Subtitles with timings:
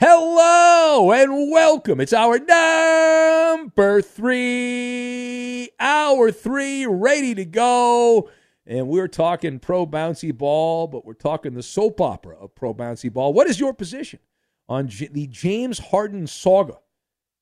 [0.00, 2.00] Hello and welcome.
[2.00, 8.30] It's hour number three, hour three, ready to go.
[8.64, 13.12] And we're talking pro bouncy ball, but we're talking the soap opera of pro bouncy
[13.12, 13.32] ball.
[13.32, 14.20] What is your position
[14.68, 16.78] on J- the James Harden saga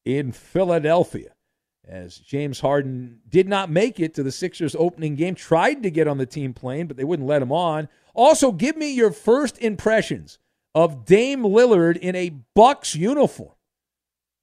[0.06, 1.34] in Philadelphia?
[1.86, 6.08] As James Harden did not make it to the Sixers opening game, tried to get
[6.08, 7.90] on the team plane, but they wouldn't let him on.
[8.14, 10.38] Also, give me your first impressions
[10.76, 13.54] of Dame Lillard in a Bucks uniform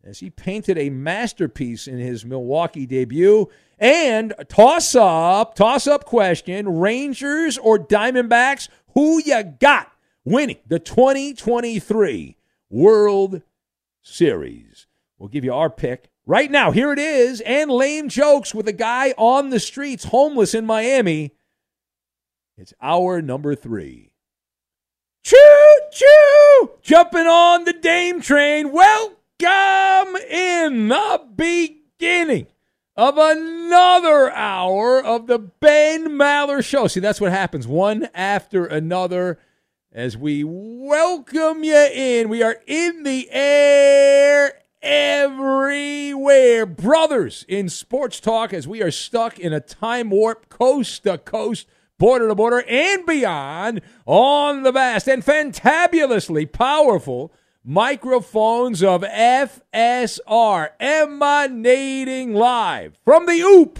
[0.03, 3.49] as he painted a masterpiece in his Milwaukee debut.
[3.77, 8.67] And toss up, toss up question Rangers or Diamondbacks?
[8.95, 9.91] Who you got
[10.25, 12.35] winning the 2023
[12.67, 13.43] World
[14.01, 14.87] Series?
[15.19, 16.71] We'll give you hour pick right now.
[16.71, 17.41] Here it is.
[17.41, 21.35] And lame jokes with a guy on the streets, homeless in Miami.
[22.57, 24.12] It's our number three.
[25.23, 26.71] Choo choo!
[26.81, 28.73] Jumping on the Dame train.
[28.73, 32.47] Welcome in the beginning
[32.97, 36.87] of another hour of the Ben Maller Show.
[36.87, 39.39] See, that's what happens one after another
[39.93, 42.27] as we welcome you in.
[42.27, 46.65] We are in the air everywhere.
[46.65, 51.65] Brothers in sports talk as we are stuck in a time warp coast to coast
[52.03, 57.31] border to border and beyond on the vast and fantabulously powerful
[57.63, 63.79] microphones of FSR emanating live from the oop,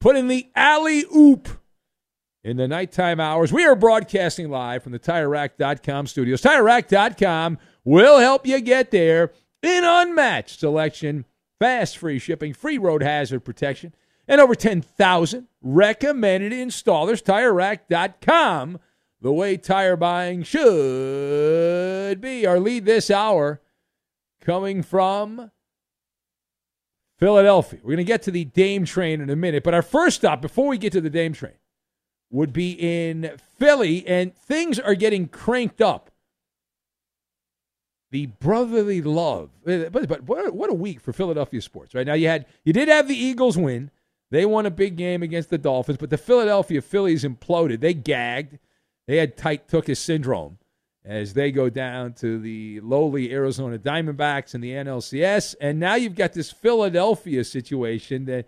[0.00, 1.46] putting the alley oop
[2.42, 3.52] in the nighttime hours.
[3.52, 6.40] We are broadcasting live from the TireRack.com studios.
[6.40, 9.30] TireRack.com will help you get there
[9.62, 11.26] in unmatched selection,
[11.60, 13.92] fast free shipping, free road hazard protection
[14.28, 17.22] and over 10,000 recommended installers.
[17.22, 18.78] TireRack.com,
[19.20, 22.46] the way tire buying should be.
[22.46, 23.60] Our lead this hour
[24.40, 25.50] coming from
[27.18, 27.80] Philadelphia.
[27.82, 30.42] We're going to get to the Dame train in a minute, but our first stop
[30.42, 31.54] before we get to the Dame train
[32.30, 36.10] would be in Philly, and things are getting cranked up.
[38.10, 42.06] The brotherly love, but, but what a week for Philadelphia sports, right?
[42.06, 43.90] Now you had you did have the Eagles win.
[44.32, 47.80] They won a big game against the Dolphins, but the Philadelphia Phillies imploded.
[47.80, 48.58] They gagged.
[49.06, 50.56] They had tight Tookus syndrome
[51.04, 55.54] as they go down to the lowly Arizona Diamondbacks in the NLCS.
[55.60, 58.46] And now you've got this Philadelphia situation that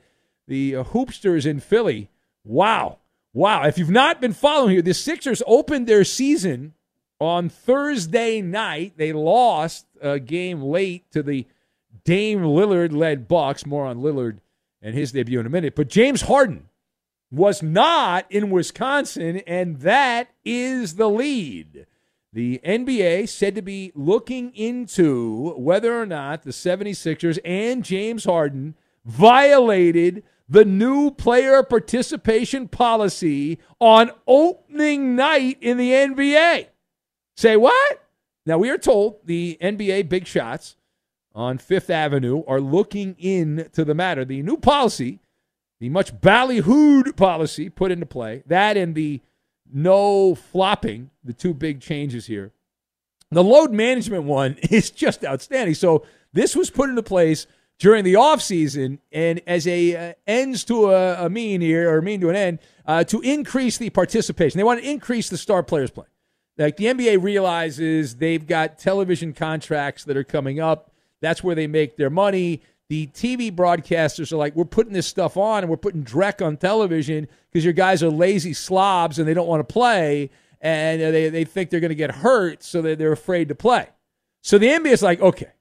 [0.48, 2.08] the uh, hoopsters in Philly.
[2.44, 3.00] Wow.
[3.34, 3.64] Wow.
[3.64, 6.72] If you've not been following here, the Sixers opened their season
[7.20, 8.94] on Thursday night.
[8.96, 11.46] They lost a game late to the
[12.04, 13.66] Dame Lillard led Bucks.
[13.66, 14.38] More on Lillard
[14.84, 15.74] and his debut in a minute.
[15.74, 16.68] But James Harden
[17.32, 21.86] was not in Wisconsin, and that is the lead.
[22.32, 28.74] The NBA said to be looking into whether or not the 76ers and James Harden
[29.04, 36.66] violated the new player participation policy on opening night in the NBA.
[37.36, 38.04] Say what?
[38.46, 40.76] Now, we are told the NBA big shots
[41.34, 44.24] on Fifth Avenue are looking into the matter.
[44.24, 45.20] The new policy,
[45.80, 49.20] the much ballyhooed policy put into play, that and the
[49.72, 52.52] no flopping, the two big changes here.
[53.30, 55.74] The load management one is just outstanding.
[55.74, 57.46] So this was put into place
[57.78, 62.20] during the offseason and as a uh, ends to a, a, mean here or mean
[62.20, 64.58] to an end uh, to increase the participation.
[64.58, 66.06] They want to increase the star players play.
[66.56, 70.92] Like the NBA realizes they've got television contracts that are coming up.
[71.24, 72.62] That's where they make their money.
[72.88, 76.56] The TV broadcasters are like, we're putting this stuff on and we're putting Drek on
[76.56, 80.30] television because your guys are lazy slobs and they don't want to play
[80.60, 83.86] and they, they think they're going to get hurt, so they're, they're afraid to play.
[84.40, 85.52] So the NBA is like, okay,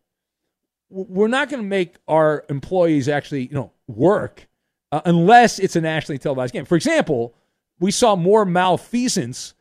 [0.89, 4.47] we're not going to make our employees actually, you know, work
[4.93, 6.65] uh, unless it's a nationally televised game.
[6.65, 7.33] For example,
[7.79, 9.55] we saw more malfeasance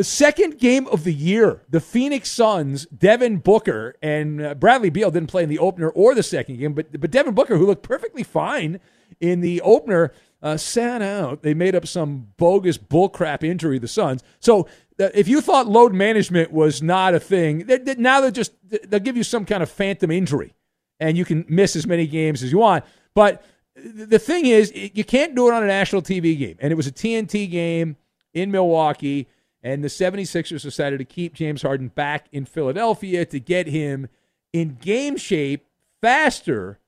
[0.00, 5.28] second game of the year, the Phoenix Suns, Devin Booker and uh, Bradley Beal didn't
[5.28, 8.22] play in the opener or the second game, but but Devin Booker, who looked perfectly
[8.22, 8.78] fine
[9.20, 10.12] in the opener,
[10.42, 11.42] uh, sat out.
[11.42, 13.78] They made up some bogus bullcrap injury.
[13.78, 14.22] The Suns.
[14.38, 14.68] So
[15.00, 18.52] uh, if you thought load management was not a thing, they, they, now they're just
[18.88, 20.54] they'll give you some kind of phantom injury,
[21.00, 22.84] and you can miss as many games as you want.
[23.14, 23.44] But
[23.74, 26.86] the thing is, you can't do it on a national TV game, and it was
[26.86, 27.96] a TNT game
[28.32, 29.26] in Milwaukee
[29.64, 34.08] and the 76ers decided to keep James Harden back in Philadelphia to get him
[34.52, 35.66] in game shape
[36.02, 36.78] faster.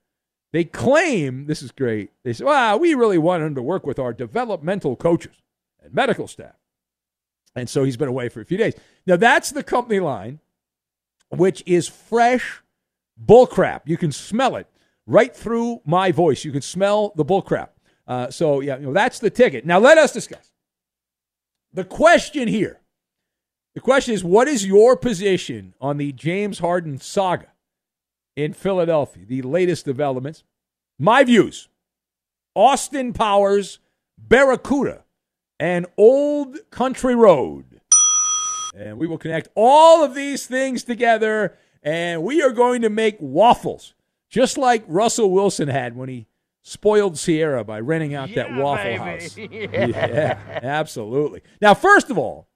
[0.53, 3.97] They claim, this is great, they say, wow, we really want him to work with
[3.97, 5.35] our developmental coaches
[5.83, 6.53] and medical staff.
[7.55, 8.75] And so he's been away for a few days.
[9.07, 10.39] Now, that's the company line,
[11.29, 12.61] which is fresh
[13.21, 13.81] bullcrap.
[13.85, 14.67] You can smell it
[15.07, 16.45] right through my voice.
[16.45, 17.69] You can smell the bullcrap.
[18.07, 19.65] Uh, so, yeah, you know, that's the ticket.
[19.65, 20.51] Now, let us discuss.
[21.73, 22.81] The question here,
[23.75, 27.47] the question is, what is your position on the James Harden saga
[28.35, 29.25] in Philadelphia?
[29.25, 30.43] The latest developments.
[30.97, 31.69] My views:
[32.55, 33.79] Austin Powers,
[34.17, 35.03] Barracuda,
[35.59, 37.81] and Old Country Road.
[38.75, 43.17] And we will connect all of these things together, and we are going to make
[43.19, 43.93] waffles,
[44.29, 46.27] just like Russell Wilson had when he
[46.67, 48.97] spoiled Ciara by renting out yeah, that Waffle baby.
[48.97, 49.37] House.
[49.37, 49.47] yeah.
[49.71, 51.41] yeah, absolutely.
[51.61, 52.47] Now, first of all,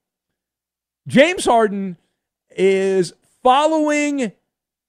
[1.08, 1.98] James Harden
[2.56, 4.34] is following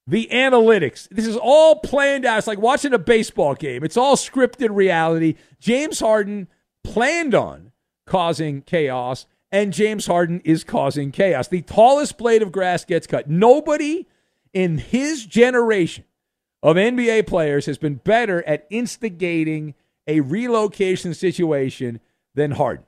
[0.08, 1.08] the analytics.
[1.10, 2.38] This is all planned out.
[2.38, 3.84] It's like watching a baseball game.
[3.84, 5.36] It's all scripted reality.
[5.60, 6.48] James Harden
[6.82, 7.70] planned on
[8.06, 11.46] causing chaos, and James Harden is causing chaos.
[11.46, 13.30] The tallest blade of grass gets cut.
[13.30, 14.08] Nobody
[14.52, 16.04] in his generation
[16.62, 19.74] of NBA players has been better at instigating
[20.06, 22.00] a relocation situation
[22.34, 22.86] than Harden.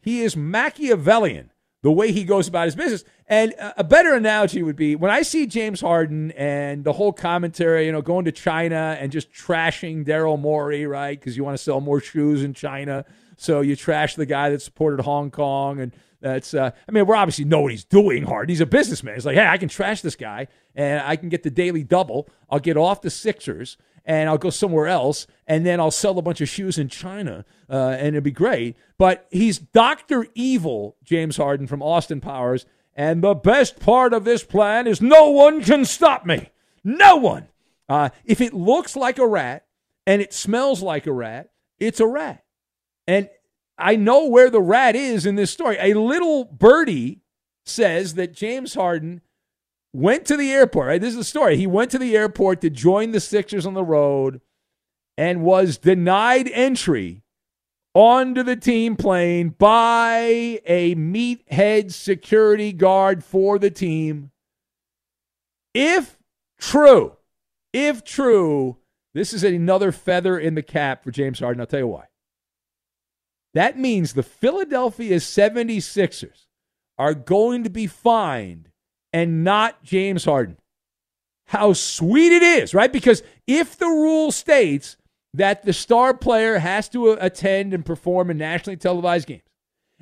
[0.00, 1.50] He is Machiavellian
[1.82, 3.04] the way he goes about his business.
[3.26, 7.86] And a better analogy would be when I see James Harden and the whole commentary,
[7.86, 11.18] you know, going to China and just trashing Daryl Morey, right?
[11.18, 13.04] Because you want to sell more shoes in China.
[13.36, 15.92] So you trash the guy that supported Hong Kong and
[16.22, 18.48] that's, uh, I mean, we're obviously know what he's doing hard.
[18.48, 19.14] He's a businessman.
[19.14, 22.28] He's like, hey, I can trash this guy and I can get the daily double.
[22.48, 26.22] I'll get off the Sixers and I'll go somewhere else and then I'll sell a
[26.22, 28.76] bunch of shoes in China uh, and it'll be great.
[28.98, 30.26] But he's Dr.
[30.34, 32.66] Evil, James Harden from Austin Powers.
[32.94, 36.50] And the best part of this plan is no one can stop me.
[36.84, 37.48] No one.
[37.88, 39.66] Uh, if it looks like a rat
[40.06, 42.44] and it smells like a rat, it's a rat.
[43.06, 43.28] And
[43.82, 45.76] I know where the rat is in this story.
[45.80, 47.20] A little birdie
[47.66, 49.20] says that James Harden
[49.92, 50.86] went to the airport.
[50.86, 51.00] Right?
[51.00, 51.56] This is the story.
[51.56, 54.40] He went to the airport to join the Sixers on the road
[55.18, 57.22] and was denied entry
[57.94, 64.30] onto the team plane by a meathead security guard for the team.
[65.74, 66.18] If
[66.58, 67.16] true,
[67.72, 68.78] if true,
[69.14, 71.60] this is another feather in the cap for James Harden.
[71.60, 72.06] I'll tell you why.
[73.54, 76.46] That means the Philadelphia 76ers
[76.98, 78.70] are going to be fined
[79.12, 80.56] and not James Harden.
[81.46, 82.92] How sweet it is, right?
[82.92, 84.96] Because if the rule states
[85.34, 89.42] that the star player has to attend and perform in nationally televised games,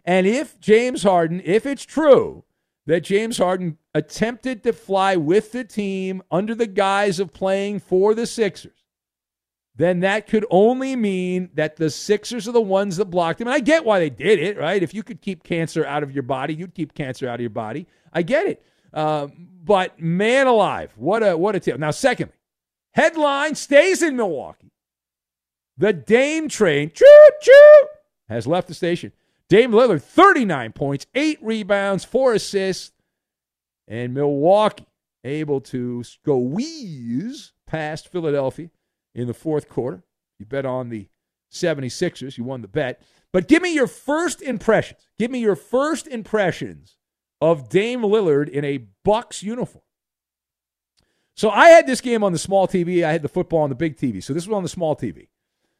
[0.04, 2.44] and if James Harden, if it's true
[2.86, 8.14] that James Harden attempted to fly with the team under the guise of playing for
[8.14, 8.79] the Sixers,
[9.80, 13.46] then that could only mean that the Sixers are the ones that blocked him.
[13.46, 14.82] And I get why they did it, right?
[14.82, 17.50] If you could keep cancer out of your body, you'd keep cancer out of your
[17.50, 17.86] body.
[18.12, 18.62] I get it.
[18.92, 19.28] Uh,
[19.64, 21.78] but man alive, what a what a tale.
[21.78, 22.34] Now, secondly,
[22.92, 24.72] headline stays in Milwaukee.
[25.78, 27.88] The Dame train, choo choo,
[28.28, 29.12] has left the station.
[29.48, 32.92] Dame Lillard, 39 points, eight rebounds, four assists,
[33.88, 34.86] and Milwaukee
[35.24, 38.68] able to squeeze past Philadelphia
[39.14, 40.04] in the fourth quarter.
[40.38, 41.08] You bet on the
[41.52, 43.02] 76ers, you won the bet.
[43.32, 45.00] But give me your first impressions.
[45.18, 46.96] Give me your first impressions
[47.40, 49.84] of Dame Lillard in a Bucks uniform.
[51.34, 53.04] So I had this game on the small TV.
[53.04, 54.22] I had the football on the big TV.
[54.22, 55.28] So this was on the small TV.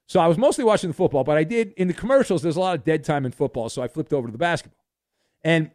[0.07, 2.43] So I was mostly watching the football, but I did in the commercials.
[2.43, 4.85] There's a lot of dead time in football, so I flipped over to the basketball,
[5.45, 5.71] and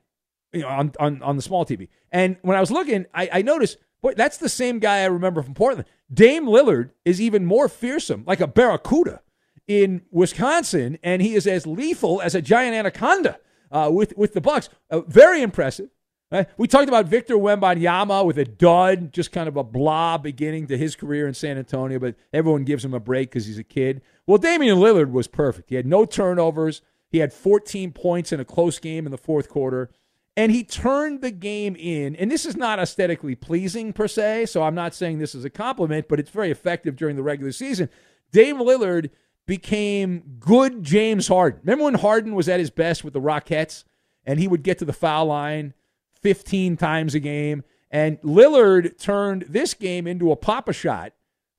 [0.51, 1.87] you know on on, on the small TV.
[2.11, 5.41] And when I was looking, I, I noticed, boy, that's the same guy I remember
[5.41, 5.87] from Portland.
[6.13, 9.21] Dame Lillard is even more fearsome, like a barracuda
[9.67, 13.39] in Wisconsin, and he is as lethal as a giant anaconda
[13.71, 14.69] uh, with with the Bucks.
[14.91, 15.89] Uh, very impressive.
[16.31, 16.47] Right?
[16.55, 20.77] We talked about Victor Wembanyama with a dud, just kind of a blah beginning to
[20.77, 24.01] his career in San Antonio, but everyone gives him a break because he's a kid.
[24.27, 25.69] Well, Damian Lillard was perfect.
[25.69, 26.81] He had no turnovers.
[27.09, 29.89] He had 14 points in a close game in the fourth quarter,
[30.37, 32.15] and he turned the game in.
[32.15, 35.49] And this is not aesthetically pleasing per se, so I'm not saying this is a
[35.49, 37.89] compliment, but it's very effective during the regular season.
[38.31, 39.11] Dame Lillard
[39.45, 41.61] became good James Harden.
[41.63, 43.85] Remember when Harden was at his best with the Rockets
[44.25, 45.73] and he would get to the foul line
[46.21, 47.63] 15 times a game?
[47.91, 51.13] And Lillard turned this game into a papa shot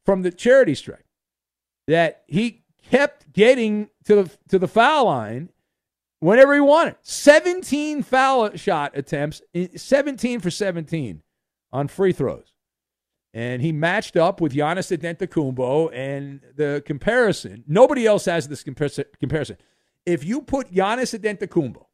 [0.05, 1.07] from the charity stripe
[1.87, 5.51] that he kept getting to the, to the foul line
[6.27, 6.97] whenever he wanted.
[7.03, 11.23] 17 foul shot attempts, eh, 17 for 17
[11.73, 12.53] on free throws.
[13.33, 19.57] And he matched up with Giannis Antetokounmpo, and the comparison, nobody else has this comparison.
[20.05, 21.85] If you put Giannis Antetokounmpo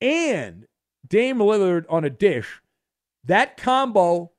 [0.00, 0.66] and
[1.06, 2.62] Dame Lillard on a dish,
[3.24, 4.32] that combo,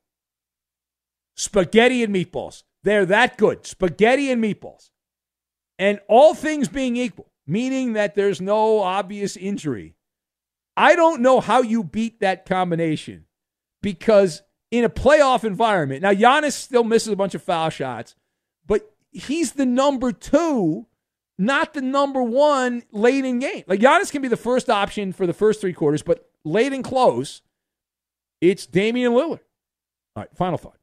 [1.36, 3.64] spaghetti and meatballs, they're that good.
[3.64, 4.90] Spaghetti and meatballs.
[5.78, 9.94] And all things being equal, meaning that there's no obvious injury,
[10.76, 13.26] I don't know how you beat that combination
[13.82, 18.16] because in a playoff environment, now Giannis still misses a bunch of foul shots,
[18.66, 20.86] but he's the number two,
[21.38, 23.62] not the number one late in game.
[23.66, 26.82] Like Giannis can be the first option for the first three quarters, but late and
[26.82, 27.42] close,
[28.40, 29.40] it's Damian Lillard.
[30.16, 30.78] All right, final thought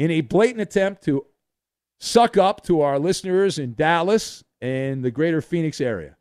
[0.00, 1.26] in a blatant attempt to
[2.00, 6.16] suck up to our listeners in Dallas and the greater Phoenix area.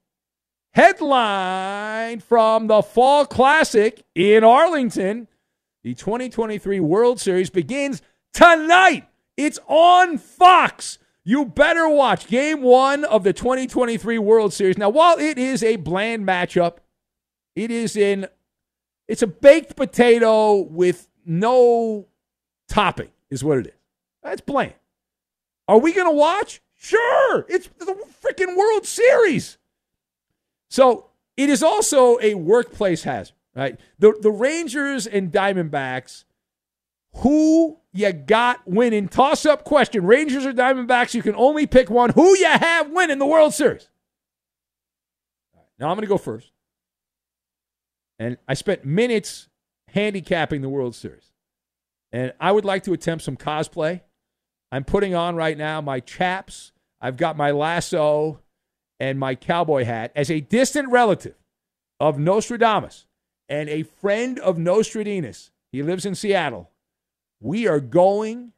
[0.73, 5.27] Headline from the Fall Classic in Arlington.
[5.83, 8.01] The 2023 World Series begins
[8.33, 9.07] tonight.
[9.35, 10.99] It's on Fox.
[11.23, 14.77] You better watch game one of the 2023 World Series.
[14.77, 16.77] Now, while it is a bland matchup,
[17.55, 18.27] it is in
[19.07, 22.07] it's a baked potato with no
[22.67, 23.73] topping is what it is.
[24.21, 24.73] That's bland.
[25.67, 26.61] Are we going to watch?
[26.81, 27.45] Sure.
[27.49, 27.93] It's the
[28.23, 29.57] freaking World Series.
[30.69, 33.77] So it is also a workplace hazard, right?
[33.99, 36.23] The, the Rangers and Diamondbacks,
[37.17, 39.09] who you got winning?
[39.09, 40.05] Toss up question.
[40.05, 42.11] Rangers or Diamondbacks, you can only pick one.
[42.11, 43.89] Who you have winning the World Series?
[45.77, 46.51] now I'm going to go first.
[48.19, 49.49] And I spent minutes
[49.89, 51.31] handicapping the World Series.
[52.13, 54.01] And I would like to attempt some cosplay.
[54.71, 56.71] I'm putting on right now my chaps.
[57.01, 58.39] I've got my lasso
[58.99, 61.35] and my cowboy hat as a distant relative
[61.99, 63.05] of Nostradamus
[63.47, 65.51] and a friend of Nostradamus.
[65.71, 66.69] He lives in Seattle.
[67.39, 68.53] We are going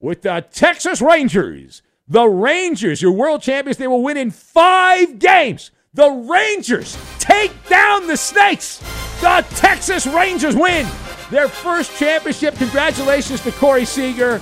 [0.00, 1.82] with the Texas Rangers.
[2.08, 5.70] The Rangers, your world champions, they will win in five games.
[5.94, 8.78] The Rangers take down the Snakes.
[9.20, 10.86] The Texas Rangers win
[11.30, 12.54] their first championship.
[12.56, 14.40] Congratulations to Corey Seager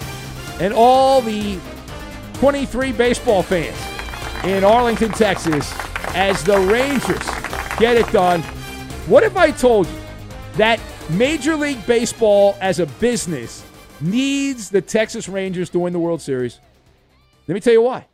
[0.61, 1.59] and all the
[2.35, 3.77] 23 baseball fans
[4.45, 5.73] in Arlington, Texas,
[6.15, 7.27] as the Rangers
[7.79, 8.43] get it done.
[9.07, 10.01] What if I told you
[10.57, 10.81] that
[11.11, 13.65] Major League Baseball as a business
[14.01, 16.61] needs the Texas Rangers to win the World Series?
[17.47, 18.07] Let me tell you why.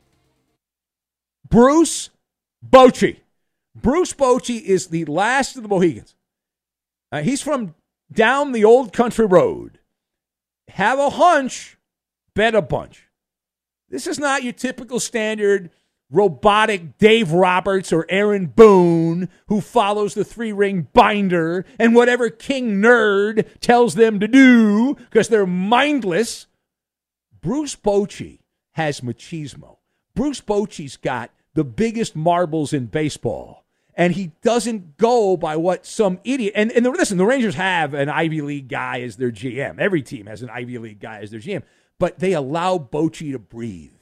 [1.49, 2.11] Bruce
[2.67, 3.19] Bochy.
[3.75, 6.15] Bruce Bochy is the last of the Mohegans.
[7.13, 7.75] Uh, he's from
[8.13, 9.79] down the old country road.
[10.69, 11.77] Have a hunch
[12.35, 13.09] bet a bunch.
[13.89, 15.71] This is not your typical standard
[16.11, 22.81] robotic Dave Roberts or Aaron Boone who follows the three ring binder and whatever king
[22.81, 26.47] nerd tells them to do because they're mindless.
[27.41, 28.41] Bruce Bochy
[28.73, 29.79] has machismo.
[30.15, 33.65] Bruce Bochy's got the biggest marbles in baseball.
[33.95, 36.55] And he doesn't go by what some idiot.
[36.57, 39.79] And, and listen, the Rangers have an Ivy League guy as their GM.
[39.79, 41.63] Every team has an Ivy League guy as their GM.
[42.01, 43.93] But they allow Bochy to breathe.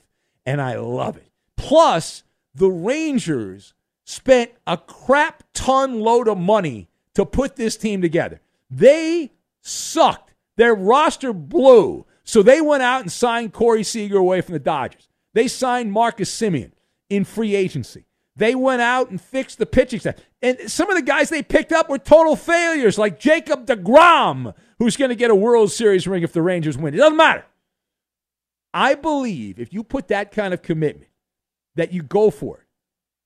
[0.46, 1.30] And I love it.
[1.58, 2.22] Plus,
[2.54, 3.74] the Rangers
[4.04, 8.40] spent a crap ton load of money to put this team together.
[8.70, 10.32] They sucked.
[10.56, 12.06] Their roster blew.
[12.24, 15.08] So they went out and signed Corey Seager away from the Dodgers.
[15.34, 16.72] They signed Marcus Semien
[17.10, 18.06] in free agency.
[18.36, 20.14] They went out and fixed the pitching staff.
[20.40, 24.96] And some of the guys they picked up were total failures, like Jacob DeGrom, who's
[24.96, 26.94] going to get a World Series ring if the Rangers win.
[26.94, 27.44] It doesn't matter.
[28.78, 31.10] I believe if you put that kind of commitment,
[31.74, 32.66] that you go for it,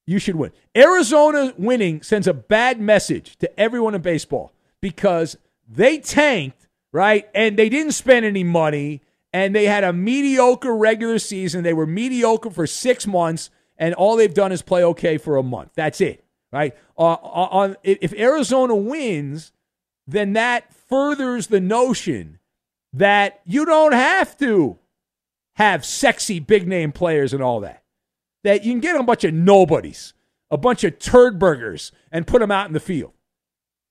[0.06, 0.50] you should win.
[0.74, 5.36] Arizona winning sends a bad message to everyone in baseball because
[5.68, 7.28] they tanked, right?
[7.34, 11.64] And they didn't spend any money and they had a mediocre regular season.
[11.64, 15.42] They were mediocre for six months, and all they've done is play okay for a
[15.42, 15.72] month.
[15.74, 16.74] That's it, right?
[16.96, 19.52] Uh, uh on if Arizona wins,
[20.06, 22.38] then that furthers the notion
[22.94, 24.78] that you don't have to
[25.56, 27.82] have sexy big name players and all that.
[28.44, 30.14] That you can get a bunch of nobodies,
[30.50, 33.12] a bunch of turd burgers, and put them out in the field.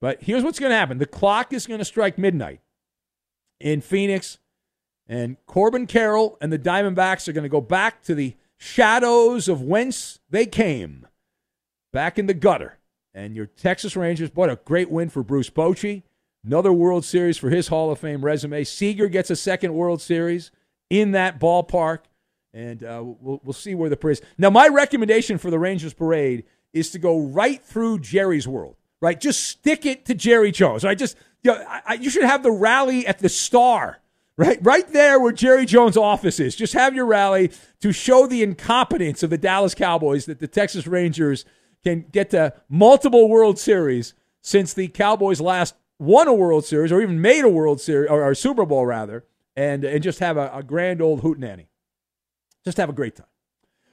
[0.01, 2.61] But here's what's going to happen the clock is going to strike midnight
[3.59, 4.39] in Phoenix,
[5.07, 9.61] and Corbin Carroll and the Diamondbacks are going to go back to the shadows of
[9.61, 11.07] whence they came,
[11.93, 12.77] back in the gutter.
[13.13, 16.03] And your Texas Rangers, what a great win for Bruce Bochy.
[16.45, 18.63] Another World Series for his Hall of Fame resume.
[18.63, 20.49] Seager gets a second World Series
[20.91, 21.99] in that ballpark,
[22.53, 24.21] and uh, we'll, we'll see where the parade is.
[24.37, 26.43] Now, my recommendation for the Rangers parade
[26.73, 29.19] is to go right through Jerry's world right?
[29.19, 30.97] Just stick it to Jerry Jones, right?
[30.97, 33.99] Just you, know, I, you should have the rally at the Star,
[34.37, 34.59] right?
[34.61, 36.55] Right there where Jerry Jones' office is.
[36.55, 40.87] Just have your rally to show the incompetence of the Dallas Cowboys that the Texas
[40.87, 41.43] Rangers
[41.83, 47.01] can get to multiple World Series since the Cowboys last won a World Series or
[47.01, 50.51] even made a World Series or, a Super Bowl rather, and and just have a,
[50.53, 51.67] a grand old hootenanny.
[52.63, 53.27] Just have a great time.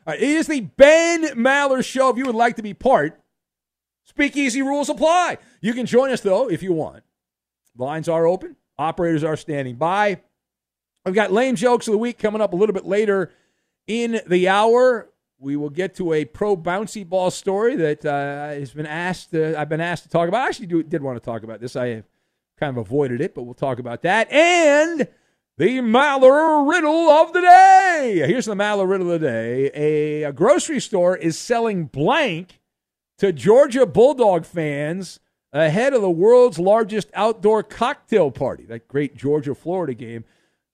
[0.06, 2.10] It is the Ben Maller Show.
[2.10, 3.20] If you would like to be part
[4.08, 5.36] Speakeasy rules apply.
[5.60, 7.04] You can join us, though, if you want.
[7.76, 10.22] Lines are open, operators are standing by.
[11.04, 13.30] I've got lame jokes of the week coming up a little bit later
[13.86, 15.10] in the hour.
[15.38, 19.34] We will get to a pro bouncy ball story that uh, has been asked.
[19.34, 20.40] Uh, I've been asked to talk about.
[20.40, 21.76] I actually do, did want to talk about this.
[21.76, 22.04] I have
[22.58, 24.32] kind of avoided it, but we'll talk about that.
[24.32, 25.06] And
[25.58, 28.22] the Maller riddle of the day.
[28.26, 29.70] Here's the Maller riddle of the day.
[29.74, 32.60] A, a grocery store is selling blank
[33.18, 35.18] to Georgia Bulldog fans
[35.52, 40.24] ahead of the world's largest outdoor cocktail party, that great Georgia Florida game.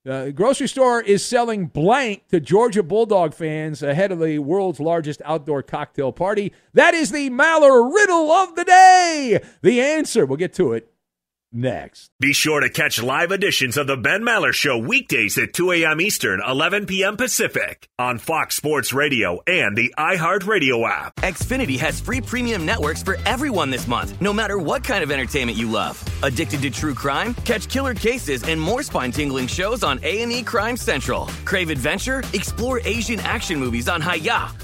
[0.07, 4.81] Uh, the grocery store is selling blank to Georgia Bulldog fans ahead of the world's
[4.81, 6.53] largest outdoor cocktail party.
[6.75, 9.41] That is the Maller riddle of the day.
[9.63, 10.94] The answer, we'll get to it
[11.55, 12.11] next.
[12.21, 16.01] Be sure to catch live editions of the Ben Maller Show weekdays at 2 a.m.
[16.01, 17.17] Eastern, 11 p.m.
[17.17, 21.17] Pacific on Fox Sports Radio and the iHeartRadio app.
[21.17, 25.57] Xfinity has free premium networks for everyone this month, no matter what kind of entertainment
[25.57, 26.03] you love.
[26.23, 27.35] Addicted to true crime?
[27.45, 31.27] Catch killer cases and more spine-tingling shows on A&E Crime Central.
[31.45, 32.23] Crave adventure?
[32.33, 34.64] Explore Asian action movies on Hi-YAH.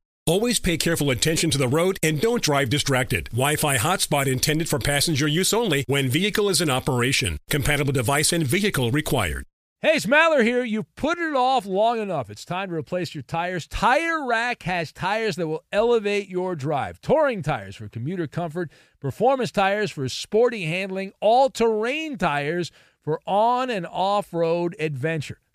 [0.27, 3.25] Always pay careful attention to the road and don't drive distracted.
[3.31, 7.39] Wi-Fi hotspot intended for passenger use only when vehicle is in operation.
[7.49, 9.45] Compatible device and vehicle required.
[9.79, 10.63] Hey, it's Maller here.
[10.63, 12.29] You've put it off long enough.
[12.29, 13.65] It's time to replace your tires.
[13.65, 17.01] Tire Rack has tires that will elevate your drive.
[17.01, 23.71] Touring tires for commuter comfort, performance tires for sporty handling, all terrain tires for on
[23.71, 25.40] and off road adventure.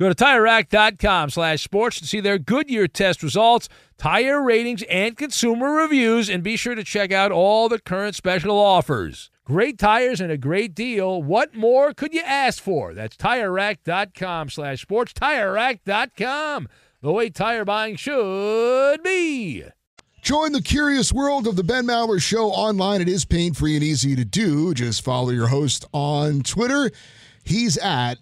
[0.00, 5.72] Go to TireRack.com slash sports to see their Goodyear test results, tire ratings, and consumer
[5.72, 9.30] reviews, and be sure to check out all the current special offers.
[9.44, 11.22] Great tires and a great deal.
[11.22, 12.94] What more could you ask for?
[12.94, 15.12] That's TireRack.com slash sports.
[15.12, 16.68] TireRack.com,
[17.02, 19.64] the way tire buying should be.
[20.22, 23.02] Join the curious world of the Ben Maller Show online.
[23.02, 24.72] It is pain free and easy to do.
[24.72, 26.90] Just follow your host on Twitter.
[27.44, 28.16] He's at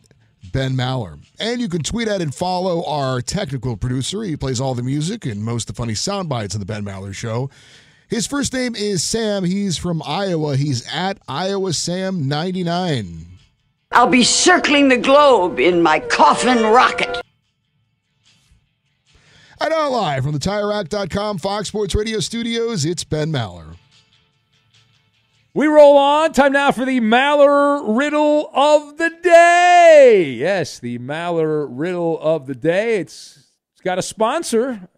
[0.52, 1.18] Ben Maller.
[1.38, 4.22] And you can tweet at and follow our technical producer.
[4.22, 6.84] He plays all the music and most of the funny sound bites of the Ben
[6.84, 7.50] Maller Show.
[8.08, 9.44] His first name is Sam.
[9.44, 10.56] He's from Iowa.
[10.56, 13.26] He's at Iowa Sam 99.
[13.92, 17.20] I'll be circling the globe in my coffin rocket.
[19.60, 23.76] And now live from the TireRack.com Fox Sports Radio studios, it's Ben Maller.
[25.58, 26.32] We roll on.
[26.34, 30.36] Time now for the Maller Riddle of the Day.
[30.38, 33.00] Yes, the Maller Riddle of the Day.
[33.00, 34.88] It's it's got a sponsor.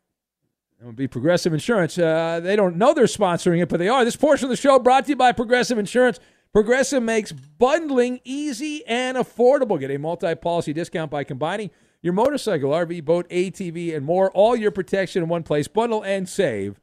[0.79, 1.97] It would be Progressive Insurance.
[1.97, 4.05] Uh, they don't know they're sponsoring it, but they are.
[4.05, 6.21] This portion of the show brought to you by Progressive Insurance.
[6.53, 9.81] Progressive makes bundling easy and affordable.
[9.81, 11.71] Get a multi-policy discount by combining
[12.03, 14.31] your motorcycle, RV, boat, ATV, and more.
[14.33, 15.69] All your protection in one place.
[15.69, 16.83] Bundle and save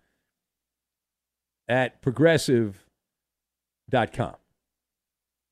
[1.67, 2.86] at Progressive
[3.91, 4.35] com.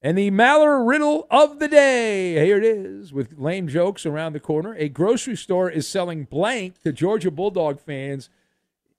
[0.01, 2.45] And the Maller riddle of the day.
[2.45, 4.75] Here it is with lame jokes around the corner.
[4.75, 8.29] A grocery store is selling blank to Georgia Bulldog fans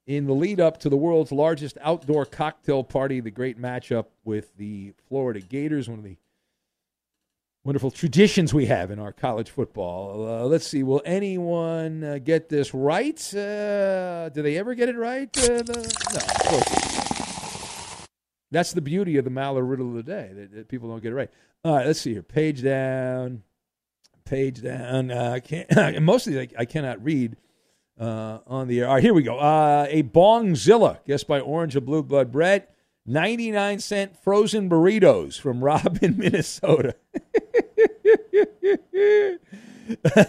[0.07, 4.57] in the lead up to the world's largest outdoor cocktail party, the great matchup with
[4.57, 6.16] the Florida Gators, one of the
[7.64, 10.27] wonderful traditions we have in our college football.
[10.27, 13.35] Uh, let's see, will anyone uh, get this right?
[13.35, 15.37] Uh, do they ever get it right?
[15.37, 17.06] Uh, the, no,
[18.51, 21.13] that's the beauty of the Maller riddle of the day that, that, people don't get
[21.13, 21.31] it right.
[21.65, 22.23] All right, let's see here.
[22.23, 23.43] Page down,
[24.25, 25.11] page down.
[25.11, 26.03] Uh, I can't.
[26.03, 27.37] mostly, I, I cannot read
[27.99, 28.89] uh, on the air.
[28.89, 29.39] All right, here we go.
[29.39, 32.73] Uh, a Bongzilla, guessed by Orange of Blue Blood Brett.
[33.07, 36.97] 99 cent frozen burritos from Rob in Minnesota.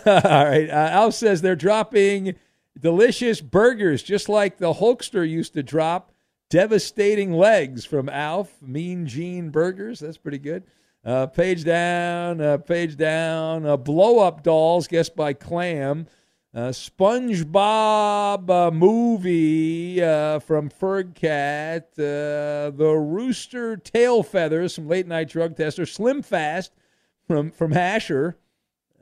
[0.06, 0.70] All right.
[0.70, 2.36] Uh, Al says they're dropping
[2.80, 6.12] delicious burgers just like the Hulkster used to drop
[6.50, 8.62] Devastating Legs from Alf.
[8.62, 10.00] Mean Gene Burgers.
[10.00, 10.64] That's pretty good.
[11.04, 13.66] Uh, page down, uh, page down.
[13.66, 16.08] Uh, blow Up Dolls, guessed by Clam.
[16.54, 21.94] Uh, SpongeBob uh, movie uh, from Fergcat.
[21.96, 25.86] The Rooster Tail Feathers from Late Night Drug Tester.
[25.86, 26.74] Slim Fast
[27.28, 28.38] from, from Asher.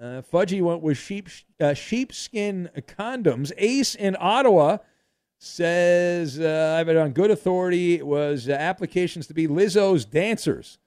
[0.01, 1.29] Fudgy went with sheep,
[1.73, 3.51] sheepskin condoms.
[3.57, 4.79] Ace in Ottawa
[5.45, 10.05] says, uh, I have it on good authority, it was uh, applications to be Lizzo's
[10.05, 10.79] dancers.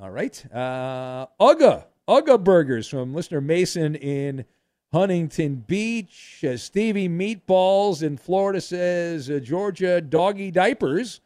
[0.00, 0.44] All right.
[0.52, 4.44] Uh, Ugga, Ugga Burgers from listener Mason in
[4.92, 6.44] Huntington Beach.
[6.46, 11.20] Uh, Stevie Meatballs in Florida says, uh, Georgia Doggy Diapers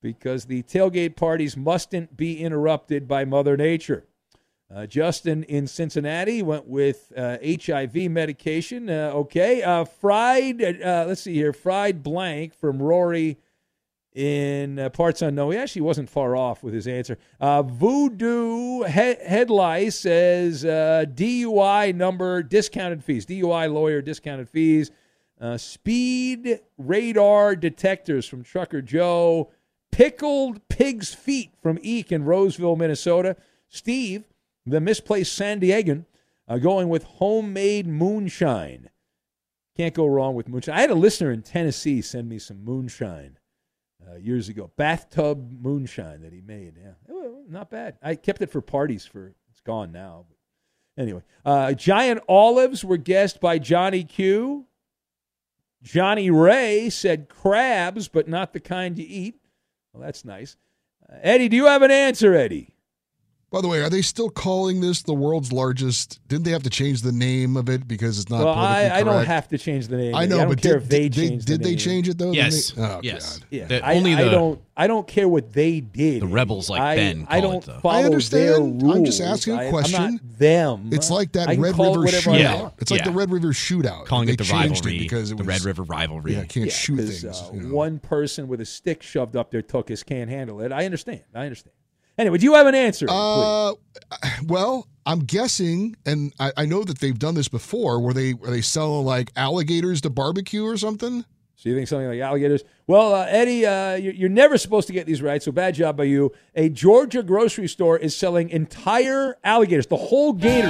[0.00, 4.04] because the tailgate parties mustn't be interrupted by Mother Nature.
[4.74, 8.90] Uh, Justin in Cincinnati went with uh, HIV medication.
[8.90, 9.62] Uh, okay.
[9.62, 13.38] Uh, fried, uh, let's see here, fried blank from Rory
[14.14, 15.52] in uh, parts unknown.
[15.52, 17.16] He actually wasn't far off with his answer.
[17.40, 23.24] Voodoo he- Headlight says DUI number, discounted fees.
[23.24, 24.90] DUI lawyer, discounted fees.
[25.56, 29.50] speed radar detectors from Trucker Joe.
[29.90, 33.34] Pickled pig's feet from Eek in Roseville, Minnesota.
[33.70, 34.24] Steve
[34.70, 36.04] the misplaced San Diegan
[36.46, 38.90] uh, going with homemade moonshine.
[39.76, 40.74] Can't go wrong with moonshine.
[40.74, 43.38] I had a listener in Tennessee send me some moonshine
[44.08, 46.74] uh, years ago, bathtub moonshine that he made.
[46.80, 47.96] Yeah, well, not bad.
[48.02, 49.06] I kept it for parties.
[49.06, 50.26] For it's gone now.
[50.28, 54.66] But anyway, uh, giant olives were guessed by Johnny Q.
[55.82, 59.40] Johnny Ray said crabs, but not the kind you eat.
[59.92, 60.56] Well, that's nice.
[61.08, 62.74] Uh, Eddie, do you have an answer, Eddie?
[63.50, 66.20] By the way, are they still calling this the world's largest?
[66.28, 68.98] Didn't they have to change the name of it because it's not well, politically I,
[68.98, 70.14] I don't have to change the name.
[70.14, 71.78] I know, I don't but care did, if they did, change did the they name.
[71.78, 72.32] change it though?
[72.32, 72.72] Yes.
[72.72, 73.38] they- oh, yes.
[73.38, 73.46] God.
[73.48, 74.60] Yeah, The- I, only I don't.
[74.76, 76.22] I don't care what they did.
[76.22, 77.76] The rebels like I, Ben I don't it, though.
[77.78, 78.82] I follow their understand.
[78.82, 78.96] rules.
[78.96, 80.12] I'm just asking a I- I'm question.
[80.12, 80.90] not them.
[80.92, 82.60] It's like that Red call it River whatever shootout.
[82.60, 82.74] want.
[82.78, 84.04] It's like the Red River shootout.
[84.04, 86.34] Calling they it the rivalry, it because it the Red River rivalry.
[86.34, 87.24] Yeah, can't shoot things.
[87.24, 87.74] uh, you know.
[87.74, 90.70] One person with a stick shoved up their tuchus can't handle it.
[90.70, 91.22] I understand.
[91.34, 91.72] I understand.
[92.18, 93.06] Anyway, do you have an answer?
[93.08, 93.74] Uh,
[94.46, 98.50] well, I'm guessing, and I, I know that they've done this before, where they where
[98.50, 101.24] they sell like alligators to barbecue or something.
[101.54, 102.62] So you think something like alligators?
[102.86, 105.96] Well, uh, Eddie, uh, you're, you're never supposed to get these right, so bad job
[105.96, 106.32] by you.
[106.54, 110.68] A Georgia grocery store is selling entire alligators, the whole gator,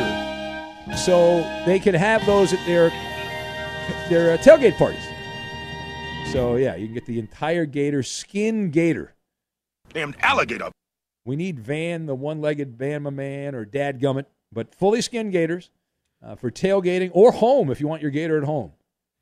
[0.97, 2.91] so they can have those at their
[4.09, 5.03] their uh, tailgate parties.
[6.33, 9.15] So yeah, you can get the entire gator, skin gator.
[9.93, 10.71] Damn alligator.
[11.29, 15.71] We need Van, the one-legged Bama man, or Dad Gummit, but fully skinned gators
[16.23, 18.73] uh, for tailgating or home if you want your gator at home.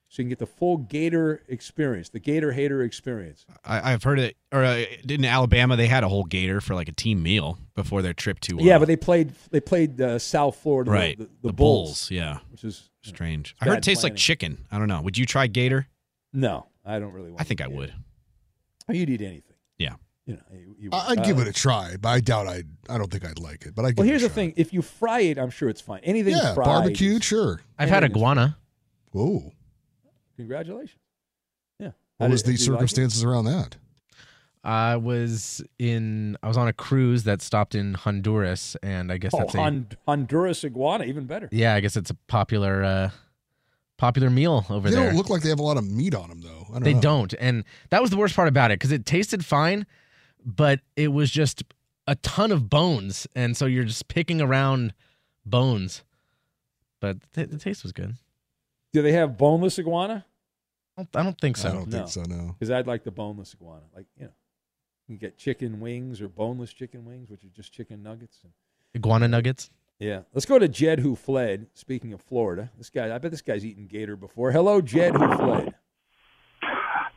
[0.08, 3.44] So you can get the full gator experience, the gator hater experience.
[3.64, 6.88] I, I've heard it, or uh, in Alabama, they had a whole gator for like
[6.88, 8.60] a team meal before their trip to.
[8.60, 11.88] Uh, Yeah, but they played they played uh, South Florida, the- right The, the, Bulls,
[11.88, 12.10] bulls.
[12.12, 13.56] Yeah, which is you know, strange.
[13.60, 14.64] I heard it tastes like chicken.
[14.70, 15.02] I don't know.
[15.02, 15.88] Would you try gator?
[16.32, 17.38] no, I don't really want.
[17.38, 17.92] To I think I would.
[18.88, 19.56] You'd eat anything.
[19.76, 19.94] Yeah.
[20.26, 21.18] You know, you, you I- would.
[21.20, 22.66] I'd give Uh, it a try, but I doubt I'd.
[22.88, 23.74] I don't think I'd like it.
[23.74, 23.92] But I.
[23.96, 26.00] Well, here's the thing: if you fry it, I'm sure it's fine.
[26.02, 27.60] Anything Yeah, fried, barbecued, is- sure.
[27.78, 28.56] I've had anything iguana.
[29.12, 29.52] Whoa.
[30.36, 31.00] Congratulations.
[31.78, 31.92] Yeah.
[32.18, 33.76] What How was did- the do you like circumstances around that?
[34.64, 36.36] I was in.
[36.42, 39.58] I was on a cruise that stopped in Honduras, and I guess Oh, that's a
[39.58, 41.48] Hon- Honduras iguana, even better.
[41.52, 41.74] yeah.
[41.74, 43.10] I guess it's a popular uh,
[43.96, 45.04] popular meal over They there.
[45.04, 46.66] They don't look like they have a lot of meat on them, though.
[46.70, 47.00] I don't They know.
[47.00, 49.86] don't, and that was the worst part about it because it tasted fine,
[50.46, 51.64] but it was just
[52.06, 54.94] a ton of bones, and so you're just picking around
[55.44, 56.04] bones.
[57.00, 58.14] But the, the taste was good.
[58.92, 60.24] Do they have boneless iguana?
[60.96, 61.68] I don't, I don't think so.
[61.68, 61.98] I don't No.
[61.98, 62.22] think so.
[62.22, 62.54] No.
[62.58, 63.82] Because I'd like the boneless iguana.
[63.94, 64.32] Like you know,
[65.08, 68.38] you can get chicken wings or boneless chicken wings, which are just chicken nuggets.
[68.44, 68.52] And,
[68.96, 69.68] Iguana nuggets.
[69.98, 71.66] yeah, let's go to Jed who fled.
[71.74, 74.52] Speaking of Florida, this guy, I bet this guy's eaten gator before.
[74.52, 75.74] Hello, Jed who fled.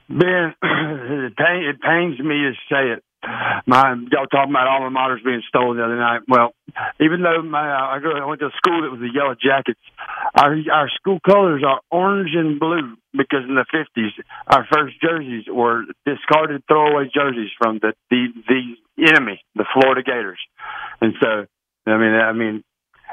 [0.10, 3.04] Ben, it, pain, it pains me to say it.
[3.22, 6.22] My y'all talking about alma mater's being stolen the other night.
[6.28, 6.54] Well,
[7.02, 9.36] even though my uh, I, go, I went to a school that was the Yellow
[9.36, 9.80] Jackets,
[10.36, 14.14] our our school colors are orange and blue because in the fifties
[14.48, 20.40] our first jerseys were discarded throwaway jerseys from the the the enemy, the Florida Gators,
[21.02, 21.46] and so
[21.86, 22.64] I mean I mean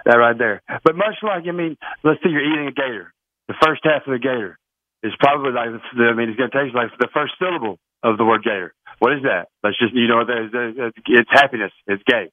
[0.05, 0.62] that right there.
[0.85, 3.12] But much like I mean, let's say you're eating a gator,
[3.49, 4.59] the first half of the gator
[5.03, 8.25] is probably like I mean, it's going to taste like the first syllable of the
[8.25, 8.75] word gator.
[8.98, 9.48] What is that?
[9.62, 11.72] Let's just you know, there's, there's, it's happiness.
[11.87, 12.30] It's gay.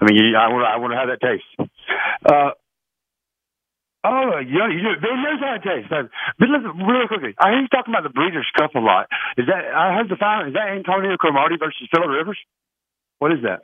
[0.00, 1.48] I mean, you, I wonder, I wonder how that tastes.
[2.26, 2.50] Uh,
[4.04, 5.88] oh, you know, you know, Ben knows how it tastes.
[5.88, 6.10] But
[6.48, 9.06] listen, really quickly, I hear you talking about the Breeders' Cup a lot.
[9.38, 10.48] Is that I heard the final?
[10.48, 12.38] Is that Antonio Cromartie versus Philip Rivers?
[13.18, 13.60] What is that?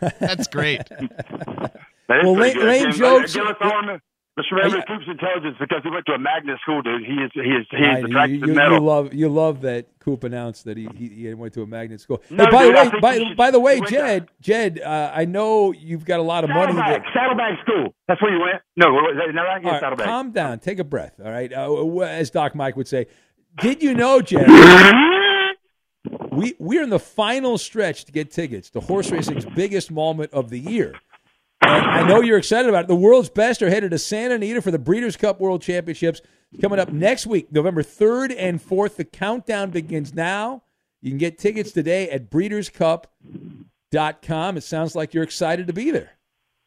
[0.20, 0.82] That's great.
[0.88, 4.00] That is Well, pretty Lane- Lane jokes- Gillis Orman,
[4.38, 4.44] Mr.
[4.72, 4.82] Yeah.
[4.86, 7.04] Coop's intelligence because he went to a magnet school, dude.
[7.04, 9.86] He is he is he I- is the you, you- you love you love that
[10.00, 12.22] Coop announced that he, he, he went to a magnet school.
[12.30, 15.26] No, hey, by dude, the way, by, should- by the way, Jed, Jed, uh, I
[15.26, 16.72] know you've got a lot of money.
[16.72, 17.94] Saddlebag, That, School.
[18.08, 18.62] That's where you went.
[18.76, 19.62] No, is that, right?
[19.62, 21.20] Yeah, right, calm down, take a breath.
[21.22, 23.06] All right, uh, as Doc Mike would say,
[23.60, 24.48] did you know, Jed?
[26.32, 30.48] we we're in the final stretch to get tickets to horse racing's biggest moment of
[30.48, 30.94] the year.
[31.62, 32.88] And I know you're excited about it.
[32.88, 36.20] The world's best are headed to Santa Anita for the Breeders' Cup World Championships
[36.60, 38.96] coming up next week, November 3rd and 4th.
[38.96, 40.64] The countdown begins now.
[41.00, 44.56] You can get tickets today at breederscup.com.
[44.56, 46.18] It sounds like you're excited to be there.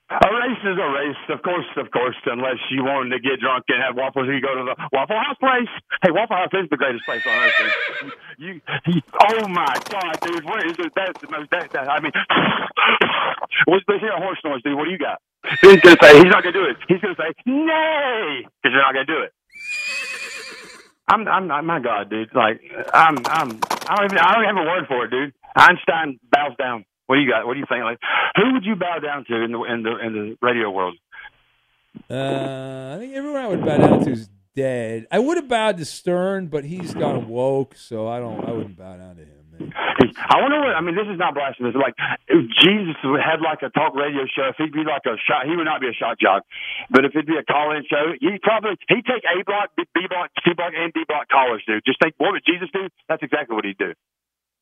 [0.06, 3.66] A race is a race, of course, of course, unless you wanted to get drunk
[3.70, 5.72] and have waffles, you go to the Waffle House place.
[6.06, 8.14] Hey, Waffle House is the greatest place on earth.
[8.38, 10.94] You, you, oh my God, dude, where is it?
[10.96, 11.50] That's the most.
[11.50, 12.14] That, that, I mean,
[13.68, 14.78] let's, let's hear a horse noise, dude.
[14.78, 15.18] What do you got?
[15.62, 16.78] He's gonna say he's not gonna do it.
[16.88, 19.34] He's gonna say nay because you're not gonna do it.
[21.08, 22.30] I'm, I'm, I'm, my God, dude.
[22.34, 22.62] Like,
[22.94, 23.58] I'm, I'm,
[23.90, 25.34] I don't even, I don't have a word for it, dude.
[25.56, 26.86] Einstein bows down.
[27.08, 27.46] What do you got?
[27.46, 27.84] What do you think?
[27.84, 28.00] Like,
[28.36, 30.98] who would you bow down to in the in the in the radio world?
[32.10, 35.08] Uh, I think everyone I would bow down to is dead.
[35.12, 38.44] I would have bowed to Stern, but he's gone woke, so I don't.
[38.44, 39.46] I wouldn't bow down to him.
[39.52, 39.74] Man.
[40.18, 40.76] I wonder what.
[40.76, 41.76] I mean, this is not blasphemous.
[41.76, 41.96] Like,
[42.28, 45.56] if Jesus had like a talk radio show, if he'd be like a shot, he
[45.56, 46.44] would not be a shot jock.
[46.90, 50.32] But if it'd be a call-in show, he'd probably he'd take A block, B block,
[50.44, 51.84] C block, and D block callers, dude.
[51.86, 52.90] Just think, what would Jesus do?
[53.08, 53.94] That's exactly what he'd do.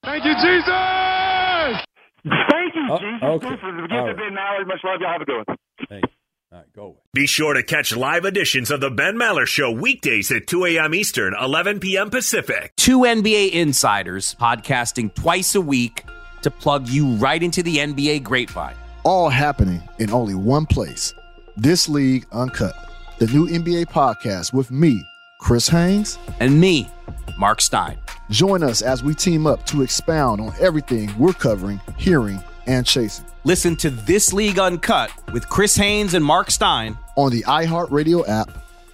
[0.03, 1.85] Thank you, Jesus!
[2.23, 3.23] Thank you, Oh, Jesus.
[3.23, 3.47] okay.
[3.47, 4.17] Christ, the gift All of right.
[4.17, 4.65] Ben Mallory.
[4.65, 5.01] Much love.
[5.01, 5.57] Y'all have a good one.
[5.89, 6.11] Thank you.
[6.51, 6.97] All right, go.
[7.13, 10.93] Be sure to catch live editions of the Ben Maller Show weekdays at 2 a.m.
[10.93, 12.09] Eastern, 11 p.m.
[12.09, 12.73] Pacific.
[12.77, 16.03] Two NBA insiders podcasting twice a week
[16.43, 18.75] to plug you right into the NBA grapevine.
[19.03, 21.13] all happening in only one place.
[21.57, 22.73] This League Uncut,
[23.19, 25.01] the new NBA podcast with me,
[25.43, 26.89] Chris Haynes, And me,
[27.37, 27.97] Mark Stein.
[28.29, 33.25] Join us as we team up to expound on everything we're covering, hearing, and chasing
[33.43, 38.49] Listen to This League Uncut with Chris Haynes and Mark Stein on the iHeartRadio app,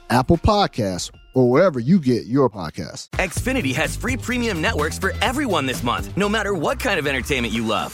[0.09, 3.09] Apple Podcasts, or wherever you get your podcasts.
[3.11, 7.53] Xfinity has free premium networks for everyone this month, no matter what kind of entertainment
[7.53, 7.93] you love.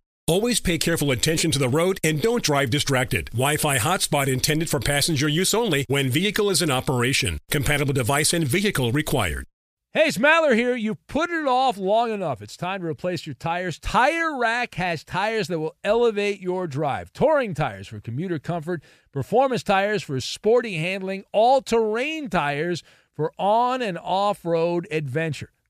[0.31, 3.29] Always pay careful attention to the road and don't drive distracted.
[3.31, 7.37] Wi-Fi hotspot intended for passenger use only when vehicle is in operation.
[7.49, 9.45] Compatible device and vehicle required.
[9.91, 10.73] Hey, it's Maller here.
[10.73, 12.41] You've put it off long enough.
[12.41, 13.77] It's time to replace your tires.
[13.77, 17.11] Tire Rack has tires that will elevate your drive.
[17.11, 23.81] Touring tires for commuter comfort, performance tires for sporty handling, all terrain tires for on
[23.81, 25.51] and off road adventure.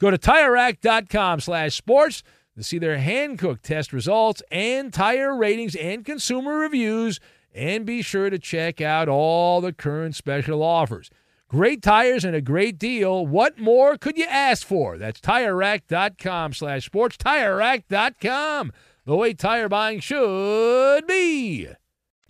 [0.00, 2.22] Go to TireRack.com slash sports
[2.56, 7.20] to see their Hankook test results and tire ratings and consumer reviews,
[7.54, 11.10] and be sure to check out all the current special offers.
[11.48, 13.26] Great tires and a great deal.
[13.26, 14.96] What more could you ask for?
[14.96, 17.18] That's TireRack.com slash sports.
[17.18, 18.72] TireRack.com,
[19.04, 21.68] the way tire buying should be.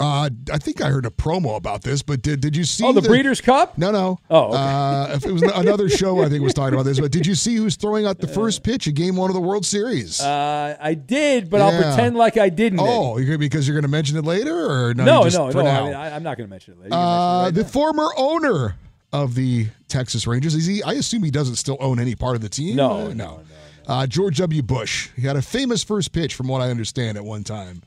[0.01, 2.85] Uh, I think I heard a promo about this, but did did you see?
[2.85, 3.77] Oh, the Breeders' Cup?
[3.77, 4.19] No, no.
[4.31, 4.57] Oh, okay.
[4.57, 6.99] uh, if it was another show, I think was talking about this.
[6.99, 9.41] But did you see who's throwing out the first pitch of Game One of the
[9.41, 10.21] World Series?
[10.21, 12.81] Uh, I did, but I'll pretend like I didn't.
[12.81, 15.05] oh, you're, because you're going to mention it later, or no?
[15.05, 15.63] no, just no, no.
[15.63, 15.81] now?
[15.85, 16.95] I mean, I'm not going to mention it later.
[16.95, 18.77] Uh, mention it the right former owner
[19.13, 20.55] of the Texas Rangers.
[20.55, 20.83] Is he?
[20.83, 22.77] I assume he doesn't still own any part of the team.
[22.77, 23.41] No, Uh, no,
[23.87, 24.63] Uh, George W.
[24.63, 25.11] Bush.
[25.17, 27.83] He had a famous first pitch, from what I understand, at one time.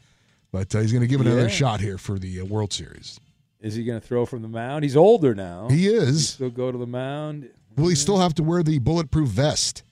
[0.54, 1.48] But uh, he's going to give it another Yeah.
[1.50, 3.20] shot here for the uh, World Series.
[3.60, 4.84] Is he going to throw from the mound?
[4.84, 5.68] He's older now.
[5.68, 6.38] He is.
[6.38, 7.50] He'll go to the mound.
[7.76, 9.84] Will he still have to wear the bulletproof vest?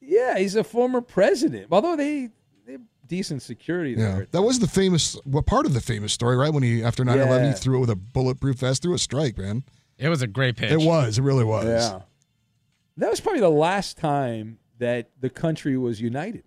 [0.00, 1.68] Yeah, he's a former president.
[1.70, 2.30] Although they
[2.66, 4.26] they have decent security Yeah, there.
[4.32, 5.16] that was the famous.
[5.24, 6.52] Well, part of the famous story, right?
[6.52, 7.48] When he after 9-11, Yeah.
[7.48, 9.62] he threw it with a bulletproof vest through a strike, man.
[9.98, 10.72] It was a great pitch.
[10.72, 11.18] It was.
[11.18, 11.64] It really was.
[11.66, 12.00] Yeah.
[12.98, 16.44] That was probably the last time that the country was united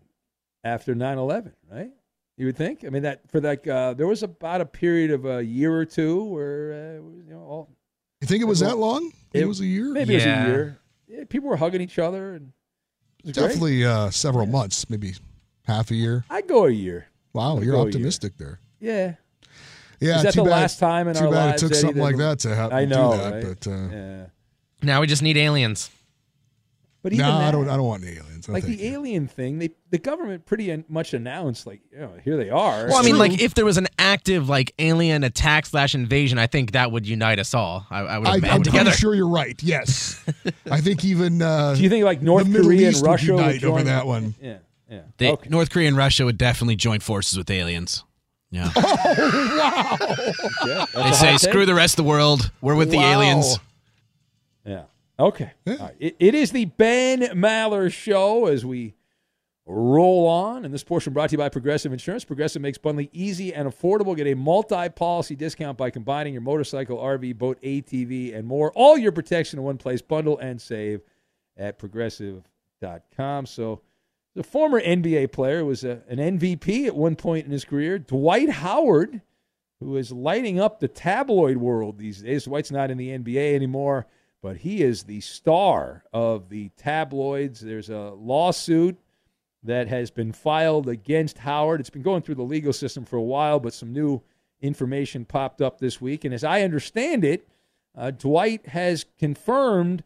[0.63, 1.91] after 9/11, right?
[2.39, 2.85] You would think.
[2.85, 5.83] I mean that for like uh, there was about a period of a year or
[5.85, 7.69] two where uh, you know all
[8.21, 9.11] You think it was that long?
[9.33, 9.91] It, was a year.
[9.91, 10.79] maybe it was a year.
[11.07, 12.53] Yeah, people were hugging each other and
[13.25, 13.35] it.
[13.35, 15.15] Definitely uh, several months, maybe
[15.67, 16.23] half a year.
[16.29, 17.07] I'd go a year.
[17.33, 17.87] Wow, I'd you're go year.
[17.89, 18.61] optimistic there.
[18.79, 19.15] Yeah.
[19.99, 21.71] Yeah, Is that too the bad- last time in too our bad lives, it took
[21.73, 22.77] Eddie, something like that to happen.
[22.77, 23.43] I to know, do that, right?
[23.43, 24.25] but uh, Yeah.
[24.81, 25.91] Now we just need aliens.
[27.03, 27.67] But no, even I that- don't.
[27.69, 28.47] I don't want any aliens.
[28.47, 28.93] No, like the you.
[28.95, 32.87] alien thing, they the government pretty much announced like, you know, here they are.
[32.87, 36.47] Well, I mean, like if there was an active like alien attack slash invasion, I
[36.47, 37.85] think that would unite us all.
[37.89, 38.27] I, I would.
[38.27, 38.91] I, I'm band pretty together.
[38.91, 39.61] sure you're right.
[39.61, 40.23] Yes,
[40.71, 41.41] I think even.
[41.41, 43.83] Uh, Do you think like North the Korea East and Russia would would unite over
[43.83, 44.35] that one?
[44.41, 44.57] Yeah.
[44.89, 45.01] Yeah.
[45.17, 45.49] They, okay.
[45.49, 48.03] North Korea and Russia would definitely join forces with aliens.
[48.51, 48.71] Yeah.
[48.75, 49.97] Oh, wow.
[50.01, 51.49] Okay, that's they say, hot take.
[51.51, 52.51] screw the rest of the world.
[52.61, 53.59] We're with the aliens.
[54.65, 54.83] Yeah.
[55.19, 55.51] Okay.
[55.67, 55.95] All right.
[55.99, 58.95] It, it is the Ben Maller Show as we
[59.65, 60.65] roll on.
[60.65, 62.23] And this portion brought to you by Progressive Insurance.
[62.23, 64.15] Progressive makes bundling easy and affordable.
[64.15, 68.71] Get a multi policy discount by combining your motorcycle, RV, boat, ATV, and more.
[68.73, 70.01] All your protection in one place.
[70.01, 71.01] Bundle and save
[71.57, 73.45] at progressive.com.
[73.45, 73.81] So,
[74.35, 77.99] the former NBA player was a, an MVP at one point in his career.
[77.99, 79.21] Dwight Howard,
[79.79, 82.45] who is lighting up the tabloid world these days.
[82.45, 84.05] Dwight's not in the NBA anymore,
[84.41, 87.59] but he is the star of the tabloids.
[87.59, 88.97] There's a lawsuit
[89.63, 91.79] that has been filed against Howard.
[91.79, 94.21] It's been going through the legal system for a while, but some new
[94.61, 96.23] information popped up this week.
[96.23, 97.47] And as I understand it,
[97.97, 100.03] uh, Dwight has confirmed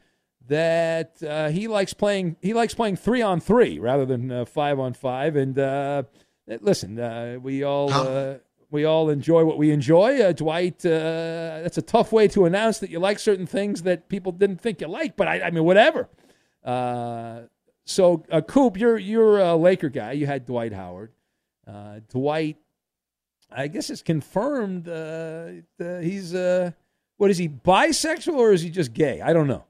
[0.48, 2.36] that uh, he likes playing.
[2.42, 5.36] He likes playing three on three rather than uh, five on five.
[5.36, 6.04] And uh,
[6.48, 8.36] listen, uh, we all uh,
[8.74, 10.20] we all enjoy what we enjoy.
[10.20, 14.10] Uh, Dwight, uh, that's a tough way to announce that you like certain things that
[14.10, 15.16] people didn't think you liked.
[15.16, 16.10] But I, I mean, whatever.
[16.64, 17.42] Uh,
[17.86, 20.14] so, uh, Coop, you're you're a Laker guy.
[20.14, 21.12] You had Dwight Howard.
[21.68, 22.58] Uh, Dwight,
[23.52, 24.90] I guess it's confirmed.
[24.90, 26.72] Uh, he's uh,
[27.18, 29.22] what is he bisexual or is he just gay?
[29.22, 29.66] I don't know.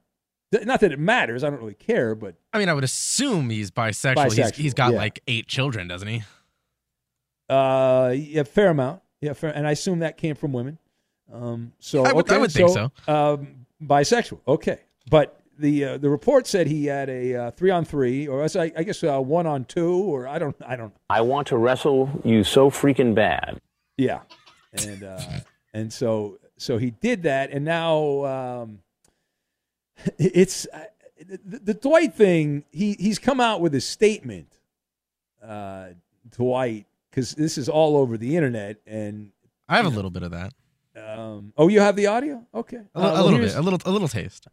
[0.63, 1.43] Not that it matters.
[1.43, 4.33] I don't really care, but I mean, I would assume he's bisexual.
[4.33, 4.99] He's, he's got yeah.
[4.99, 6.23] like eight children, doesn't he?
[7.49, 9.01] Uh, yeah, fair amount.
[9.21, 10.77] Yeah, fair, and I assume that came from women.
[11.31, 12.91] Um, so I would- I okay, would think so.
[13.07, 14.79] Um, bisexual, okay,
[15.09, 18.71] but the uh, the report said he had a uh, three on three, or I,
[18.75, 20.93] I guess uh, one on two, or I don't, I don't.
[21.09, 23.59] I want to wrestle you so freaking bad.
[23.97, 24.21] Yeah,
[24.73, 25.21] and uh,
[25.73, 28.79] and so so he did that, and now um,
[30.17, 30.85] it's uh,
[31.45, 32.65] the, the Dwight thing.
[32.71, 34.51] He he's come out with a statement,
[35.43, 35.89] uh,
[36.35, 39.29] Dwight, because this is all over the internet, and
[39.69, 40.53] I have a little bit of that.
[40.97, 42.43] um, oh, you have the audio?
[42.53, 44.47] Okay, A, Uh, a little bit, a little, a little taste.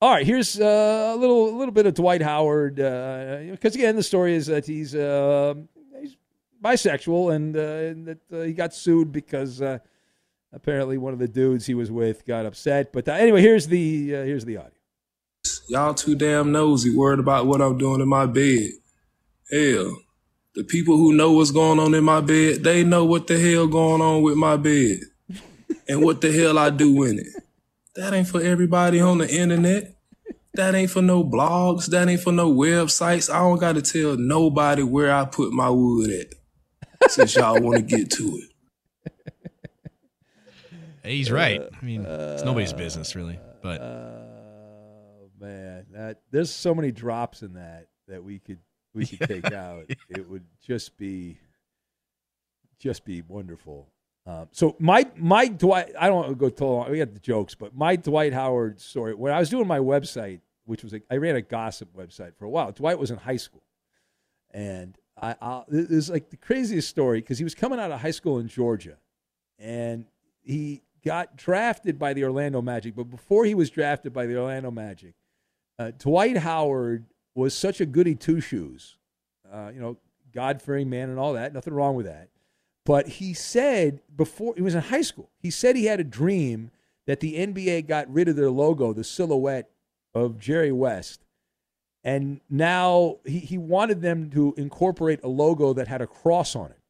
[0.00, 4.02] All right, here's uh, a little a little bit of Dwight Howard because again the
[4.02, 5.54] story is that he's uh,
[6.00, 6.16] he's
[6.62, 9.78] bisexual and, uh, and that uh, he got sued because uh,
[10.52, 12.92] apparently one of the dudes he was with got upset.
[12.92, 14.70] But uh, anyway, here's the uh, here's the audio.
[15.68, 18.70] Y'all too damn nosy, worried about what I'm doing in my bed.
[19.50, 19.96] Hell,
[20.54, 23.66] the people who know what's going on in my bed, they know what the hell
[23.66, 25.00] going on with my bed
[25.88, 27.26] and what the hell I do in it.
[27.96, 29.94] That ain't for everybody on the internet.
[30.54, 31.86] That ain't for no blogs.
[31.86, 33.32] That ain't for no websites.
[33.32, 37.10] I don't got to tell nobody where I put my wood at.
[37.10, 38.50] Since y'all want to get to it.
[41.04, 41.60] He's right.
[41.60, 43.38] Uh, I mean, it's nobody's business, really.
[43.62, 48.58] But Oh man, that there's so many drops in that that we could
[48.94, 49.84] we could take out.
[50.08, 51.38] It would just be
[52.78, 53.88] just be wonderful.
[54.26, 56.90] Um, so my my Dwight, I don't want to go too long.
[56.90, 59.14] We got the jokes, but my Dwight Howard story.
[59.14, 62.46] When I was doing my website, which was a, I ran a gossip website for
[62.46, 62.72] a while.
[62.72, 63.64] Dwight was in high school,
[64.50, 68.00] and I, I this is like the craziest story because he was coming out of
[68.00, 68.96] high school in Georgia,
[69.58, 70.06] and
[70.42, 72.94] he got drafted by the Orlando Magic.
[72.94, 75.14] But before he was drafted by the Orlando Magic,
[75.78, 77.04] uh, Dwight Howard
[77.34, 78.96] was such a goody two shoes,
[79.52, 79.96] uh, you know,
[80.32, 81.52] God fearing man and all that.
[81.52, 82.28] Nothing wrong with that.
[82.84, 86.70] But he said before he was in high school, he said he had a dream
[87.06, 89.70] that the NBA got rid of their logo, the silhouette
[90.14, 91.24] of Jerry West.
[92.02, 96.70] And now he, he wanted them to incorporate a logo that had a cross on
[96.70, 96.80] it.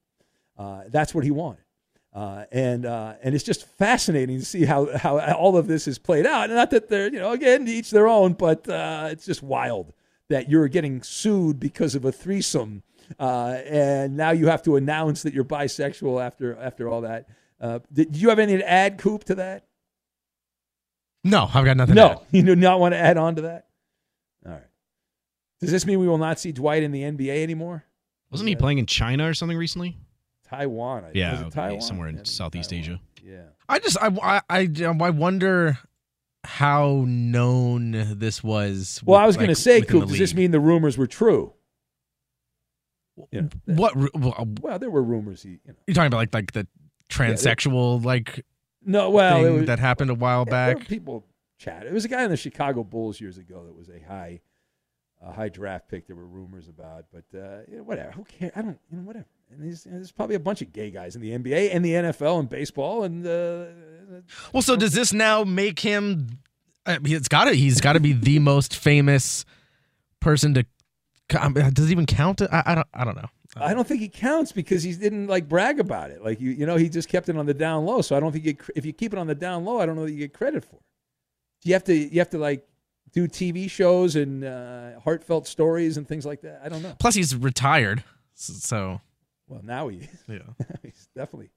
[0.59, 1.63] Uh, that's what he wanted.
[2.13, 5.99] Uh, and uh, and it's just fascinating to see how, how all of this is
[5.99, 6.45] played out.
[6.45, 9.93] And not that they're, you know, again, each their own, but uh, it's just wild
[10.31, 12.83] that you're getting sued because of a threesome.
[13.19, 17.29] Uh, and now you have to announce that you're bisexual after after all that.
[17.61, 19.67] Uh, did, did you have anything to add, Coop, to that?
[21.23, 21.95] No, I've got nothing.
[21.95, 22.21] No, to add.
[22.33, 23.67] you do not want to add on to that.
[24.47, 24.63] All right.
[25.61, 27.85] Does this mean we will not see Dwight in the NBA anymore?
[28.31, 29.97] wasn't he playing in China or something recently?
[30.49, 31.05] Taiwan.
[31.05, 31.81] I Yeah, was okay, Taiwan?
[31.81, 33.01] somewhere in Southeast Asia.
[33.23, 33.43] Yeah.
[33.69, 34.69] I just I, I I
[35.01, 35.79] I wonder
[36.45, 39.01] how known this was.
[39.05, 41.07] Well, with- I was going like, to say, Coop, does this mean the rumors were
[41.07, 41.53] true?
[43.31, 43.95] You know, what?
[44.15, 45.43] Well, well, there were rumors.
[45.43, 45.75] He, you know.
[45.87, 46.67] you're talking about like like the
[47.09, 48.45] transsexual like
[48.85, 50.89] No, well, thing was- that happened a while Yeah, back.
[50.89, 51.25] people
[51.59, 51.87] chat.
[51.87, 54.41] It was a guy in the Chicago Bulls years ago that was a high,
[55.23, 56.09] a high draft pick.
[56.09, 58.11] There were rumors about, but uh, you know, whatever.
[58.13, 58.53] Who cares?
[58.57, 58.79] I don't.
[58.91, 59.27] You know, whatever.
[59.53, 62.41] And there's, there's probably a bunch of gay guys in the NBA and the NFL
[62.41, 63.25] and baseball and.
[63.27, 63.67] Uh,
[64.53, 66.39] Well, so does this now make him?
[66.87, 67.53] I mean, it's got to.
[67.55, 69.45] He's got to be the most famous
[70.21, 70.67] person to
[71.29, 72.43] Does it even count?
[72.43, 72.89] I, I don't.
[72.95, 73.29] I don't know.
[73.57, 76.25] I don't think he counts because he didn't like brag about it.
[76.25, 78.01] Like you, you know, he just kept it on the down low.
[78.03, 79.97] So I don't think you, if you keep it on the down low, I don't
[79.97, 80.77] know that you get credit for.
[80.77, 80.83] it.
[81.63, 82.67] You have to, you have to like
[83.13, 86.61] do TV shows and uh, heartfelt stories and things like that.
[86.65, 86.95] I don't know.
[86.99, 88.03] Plus, he's retired,
[88.35, 89.01] so
[89.47, 90.39] Well, now he, yeah.
[90.83, 91.51] he's definitely,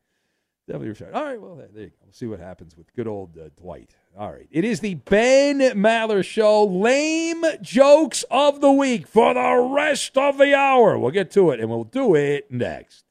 [0.68, 1.14] definitely retired.
[1.14, 1.96] All right, well there, there you go.
[2.04, 3.96] We'll see what happens with good old uh, Dwight.
[4.18, 6.66] All right, it is the Ben Maller Show.
[6.66, 11.00] Lame jokes of the week for the rest of the hour.
[11.00, 13.04] We'll get to it, and we'll do it next.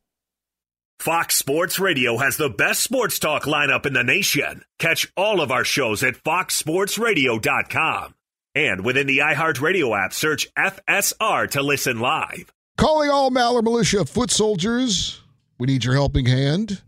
[0.98, 4.62] Fox Sports Radio has the best sports talk lineup in the nation.
[4.78, 8.14] Catch all of our shows at foxsportsradio.com.
[8.54, 12.50] And within the iHeartRadio app, search FSR to listen live.
[12.78, 15.20] Calling all Maller Militia foot soldiers,
[15.58, 16.82] we need your helping hand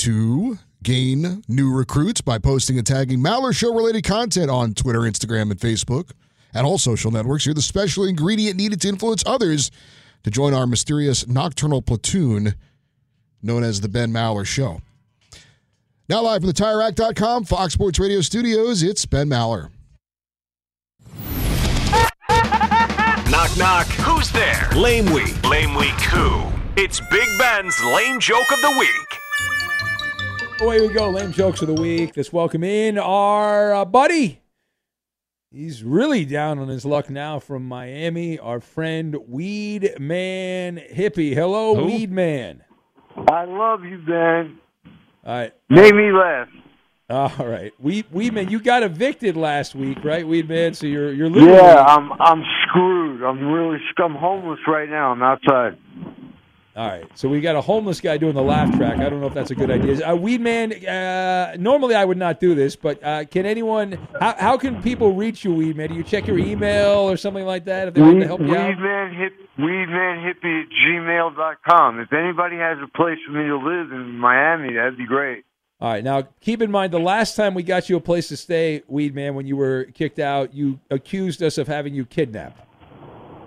[0.00, 5.50] to gain new recruits by posting and tagging Maller Show related content on Twitter, Instagram,
[5.50, 6.12] and Facebook,
[6.54, 7.44] and all social networks.
[7.44, 9.70] You're the special ingredient needed to influence others
[10.22, 12.54] to join our mysterious nocturnal platoon
[13.42, 14.80] known as the Ben Maller Show.
[16.08, 19.70] Now, live from the TireRack.com, Fox Sports Radio studios, it's Ben Maller.
[23.30, 23.86] Knock, knock.
[23.86, 24.68] Who's there?
[24.74, 25.42] Lame Week.
[25.48, 26.42] Lame Week who?
[26.76, 29.20] It's Big Ben's Lame Joke of the Week.
[30.60, 31.08] Away we go.
[31.08, 32.14] Lame jokes of the week.
[32.18, 34.42] Let's welcome in our uh, buddy.
[35.50, 38.38] He's really down on his luck now from Miami.
[38.38, 41.32] Our friend Weed Man Hippie.
[41.32, 41.86] Hello, Who?
[41.86, 42.62] Weed Man.
[43.30, 44.58] I love you, Ben.
[45.24, 45.54] All right.
[45.70, 46.48] Made me laugh.
[47.08, 47.72] All right.
[47.80, 50.74] Weed, Weed Man, you got evicted last week, right, Weed Man?
[50.74, 53.22] So you're you're literally Yeah, I'm I'm screwed.
[53.22, 55.10] I'm really I'm homeless right now.
[55.12, 55.78] I'm outside.
[56.76, 58.98] All right, so we got a homeless guy doing the laugh track.
[58.98, 60.08] I don't know if that's a good idea.
[60.08, 63.98] Uh, Weed Man, uh, normally I would not do this, but uh, can anyone?
[64.20, 65.88] How, how can people reach you, Weed Man?
[65.88, 68.54] Do you check your email or something like that if they want to help you
[68.54, 68.76] out?
[68.76, 71.98] Weedman hip weedmanhippie at gmail dot com.
[71.98, 75.44] If anybody has a place for me to live in Miami, that'd be great.
[75.80, 78.36] All right, now keep in mind the last time we got you a place to
[78.36, 82.60] stay, Weed Man, when you were kicked out, you accused us of having you kidnapped.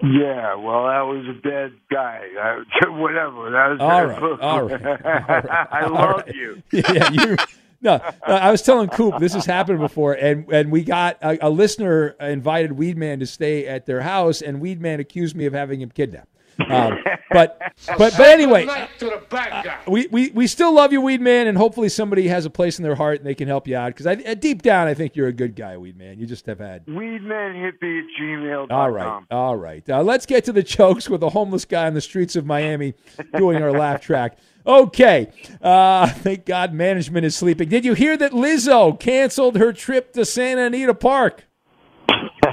[0.03, 2.27] Yeah, well, that was a bad guy.
[2.37, 3.49] I, whatever.
[3.51, 6.35] That was All right, all right, I all love right.
[6.35, 6.61] you.
[6.71, 7.37] yeah, you.
[7.79, 11.47] No, no, I was telling Coop this has happened before, and and we got a,
[11.47, 15.79] a listener invited Weedman to stay at their house, and Weedman accused me of having
[15.79, 16.32] him kidnapped.
[16.59, 16.99] Um,
[17.31, 21.89] but but but anyway, uh, we, we we still love you, Weed Man, and hopefully
[21.89, 23.87] somebody has a place in their heart and they can help you out.
[23.87, 26.19] Because I, uh, deep down, I think you're a good guy, Weed Man.
[26.19, 29.27] You just have had Weedmanhippie at gmail dot all right, com.
[29.31, 29.87] all right.
[29.89, 32.93] Uh, let's get to the jokes with a homeless guy on the streets of Miami
[33.37, 34.37] doing our laugh track.
[34.65, 35.31] Okay.
[35.61, 37.69] Uh, thank God management is sleeping.
[37.69, 41.45] Did you hear that Lizzo canceled her trip to Santa Anita Park?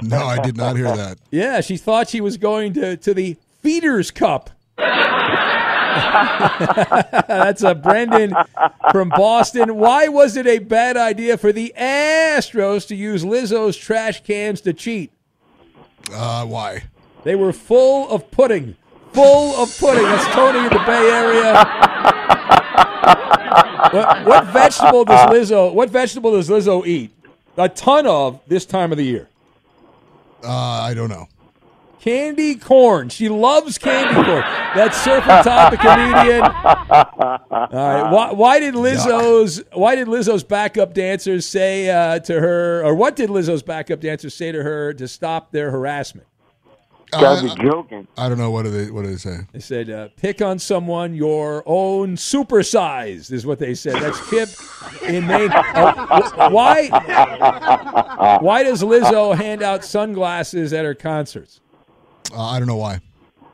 [0.03, 1.19] No, I did not hear that.
[1.29, 4.49] Yeah, she thought she was going to, to the Feeders Cup.
[7.27, 8.33] That's a Brendan
[8.91, 9.75] from Boston.
[9.77, 14.73] Why was it a bad idea for the Astros to use Lizzo's trash cans to
[14.73, 15.11] cheat?
[16.11, 16.83] Uh, why?
[17.23, 18.75] They were full of pudding.
[19.13, 20.03] Full of pudding.
[20.03, 21.53] That's Tony in the Bay Area.
[23.91, 25.73] what, what vegetable does Lizzo?
[25.73, 27.11] What vegetable does Lizzo eat?
[27.57, 29.27] A ton of this time of the year.
[30.43, 31.27] Uh, I don't know.
[32.01, 33.09] Candy corn.
[33.09, 34.43] She loves candy corn.
[34.75, 36.41] That's Surfer Todd, the comedian.
[36.41, 38.11] All right.
[38.11, 43.15] Why, why did Lizzo's Why did Lizzo's backup dancers say uh, to her, or what
[43.15, 46.25] did Lizzo's backup dancers say to her to stop their harassment?
[47.11, 48.07] Gotta be joking.
[48.17, 49.41] I don't know what do they what do they say.
[49.51, 54.01] They said, uh, "Pick on someone your own supersized," is what they said.
[54.01, 54.49] That's Kip
[55.07, 55.51] in Maine.
[55.51, 56.87] Uh, why?
[58.41, 61.59] Why does Lizzo hand out sunglasses at her concerts?
[62.33, 62.99] Uh, I don't know why.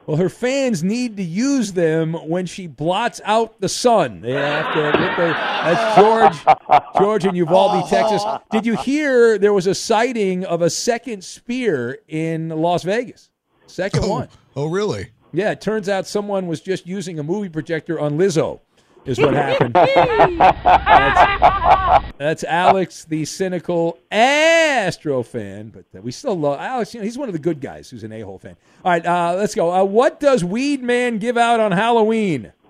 [0.05, 4.21] Well, her fans need to use them when she blots out the sun.
[4.21, 4.97] They have to.
[4.97, 6.57] That's George,
[6.97, 8.23] George in Uvalde, Texas.
[8.49, 13.29] Did you hear there was a sighting of a second sphere in Las Vegas?
[13.65, 14.29] Second one.
[14.55, 15.09] Oh, really?
[15.33, 18.61] Yeah, it turns out someone was just using a movie projector on Lizzo,
[19.07, 19.73] is what happened.
[20.67, 26.93] that's, that's Alex, the cynical Astro fan, but uh, we still love Alex.
[26.93, 28.55] You know, he's one of the good guys who's an a hole fan.
[28.83, 29.71] All right, uh, let's go.
[29.73, 32.51] Uh, what does Weed Man give out on Halloween?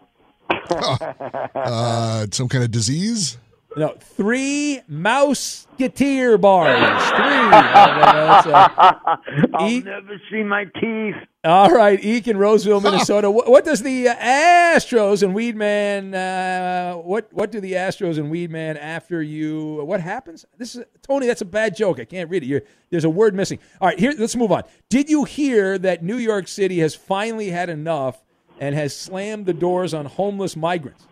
[0.70, 3.38] Uh, some kind of disease?
[3.78, 6.80] No, three Mouseketeer bars.
[7.10, 7.18] Three.
[7.18, 9.18] Uh, uh,
[9.54, 11.14] I'll eat- never see my teeth.
[11.44, 13.30] All right, Eek in Roseville, Minnesota.
[13.30, 16.16] what, what does the uh, Astros and Weedman?
[16.16, 19.76] Uh, what what do the Astros and Weedman after you?
[19.86, 20.44] What happens?
[20.58, 21.28] This is Tony.
[21.28, 22.00] That's a bad joke.
[22.00, 22.48] I can't read it.
[22.48, 23.60] You're, there's a word missing.
[23.80, 24.14] All right, here.
[24.18, 24.64] Let's move on.
[24.90, 28.24] Did you hear that New York City has finally had enough
[28.60, 31.06] and has slammed the doors on homeless migrants?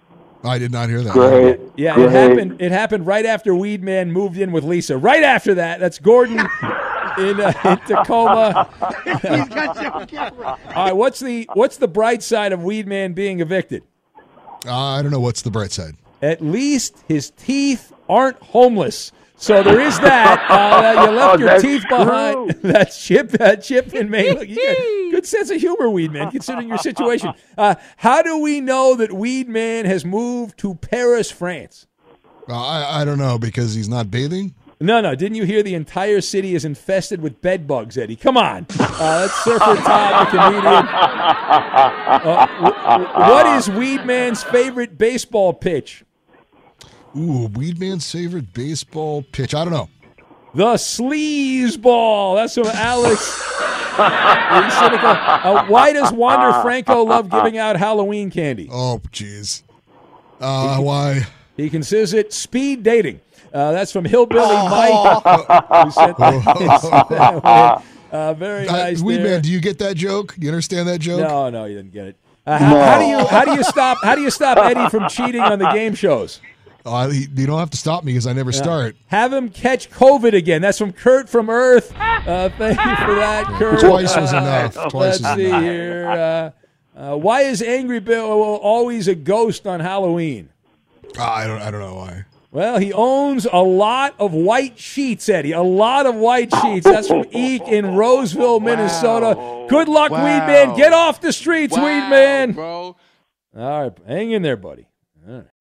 [0.46, 1.14] I did not hear that.
[1.14, 1.60] Great.
[1.76, 2.06] Yeah, Great.
[2.08, 2.62] it happened.
[2.62, 4.98] It happened right after Weedman moved in with Lisa.
[4.98, 8.70] Right after that, that's Gordon in, uh, in Tacoma.
[10.76, 13.84] All right, what's the what's the bright side of Weedman being evicted?
[14.66, 15.96] Uh, I don't know what's the bright side.
[16.22, 19.12] At least his teeth aren't homeless.
[19.38, 20.46] So there is that.
[20.50, 22.50] Uh, that you left your teeth behind.
[22.64, 24.36] that chip, that chip in Maine.
[24.36, 24.78] Look, you got
[25.12, 27.34] good sense of humor, Weedman, considering your situation.
[27.58, 31.88] Uh, how do we know that Weedman has moved to Paris, France?
[32.48, 34.56] Uh, I, I don't know because he's not bathing.
[34.80, 35.16] No, no.
[35.16, 38.16] Didn't you hear the entire city is infested with bed bugs, Eddie?
[38.16, 38.66] Come on.
[38.80, 40.66] Uh, that's Surfer Todd, the comedian.
[40.66, 46.05] Uh, w- w- what is Weedman's favorite baseball pitch?
[47.18, 49.56] Ooh, Weedman's favorite baseball pitch.
[49.56, 49.90] I don't know.
[50.54, 52.36] The sleaze ball.
[52.36, 53.42] That's from Alex.
[53.98, 58.68] Uh, why does Wander Franco love giving out Halloween candy?
[58.72, 59.64] Oh, jeez.
[60.40, 61.22] Uh, why?
[61.56, 63.22] He considers it speed dating.
[63.54, 65.24] Uh, that's from Hillbilly Mike.
[65.86, 69.02] who sent that- uh, very Uh, nice.
[69.02, 69.08] there.
[69.08, 70.36] Weedman, do you get that joke?
[70.38, 71.20] You understand that joke?
[71.22, 72.18] No, no, you didn't get it.
[72.46, 75.08] Uh, how, how do you how do you stop how do you stop Eddie from
[75.10, 76.42] cheating on the game shows?
[76.86, 78.58] Uh, he- you don't have to stop me because I never Yeah.
[78.62, 78.96] start.
[79.08, 80.62] Have him catch COVID again.
[80.62, 81.92] That's from Kurt from Earth.
[81.98, 83.80] Uh, thank you for that, Kurt.
[83.80, 84.74] Twice was enough.
[84.90, 85.62] Twice let's was see enough.
[85.64, 86.08] here.
[86.08, 86.52] Uh,
[87.14, 90.50] uh, why is Angry Bill always a ghost on Halloween?
[91.18, 91.62] Uh, I don't.
[91.62, 92.26] I don't know why.
[92.52, 95.52] Well, he owns a lot of white sheets, Eddie.
[95.52, 96.86] A lot of white sheets.
[96.86, 99.36] That's from Eek in Roseville, Minnesota.
[99.68, 100.24] Good luck, Wow.
[100.26, 100.78] Weedman.
[100.78, 102.54] Get off the streets, Wow, Weedman.
[102.56, 102.96] bro.
[103.58, 104.88] All right, hang in there, buddy.
[105.28, 105.46] All right.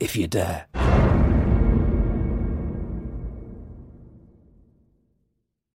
[0.00, 0.66] if you dare.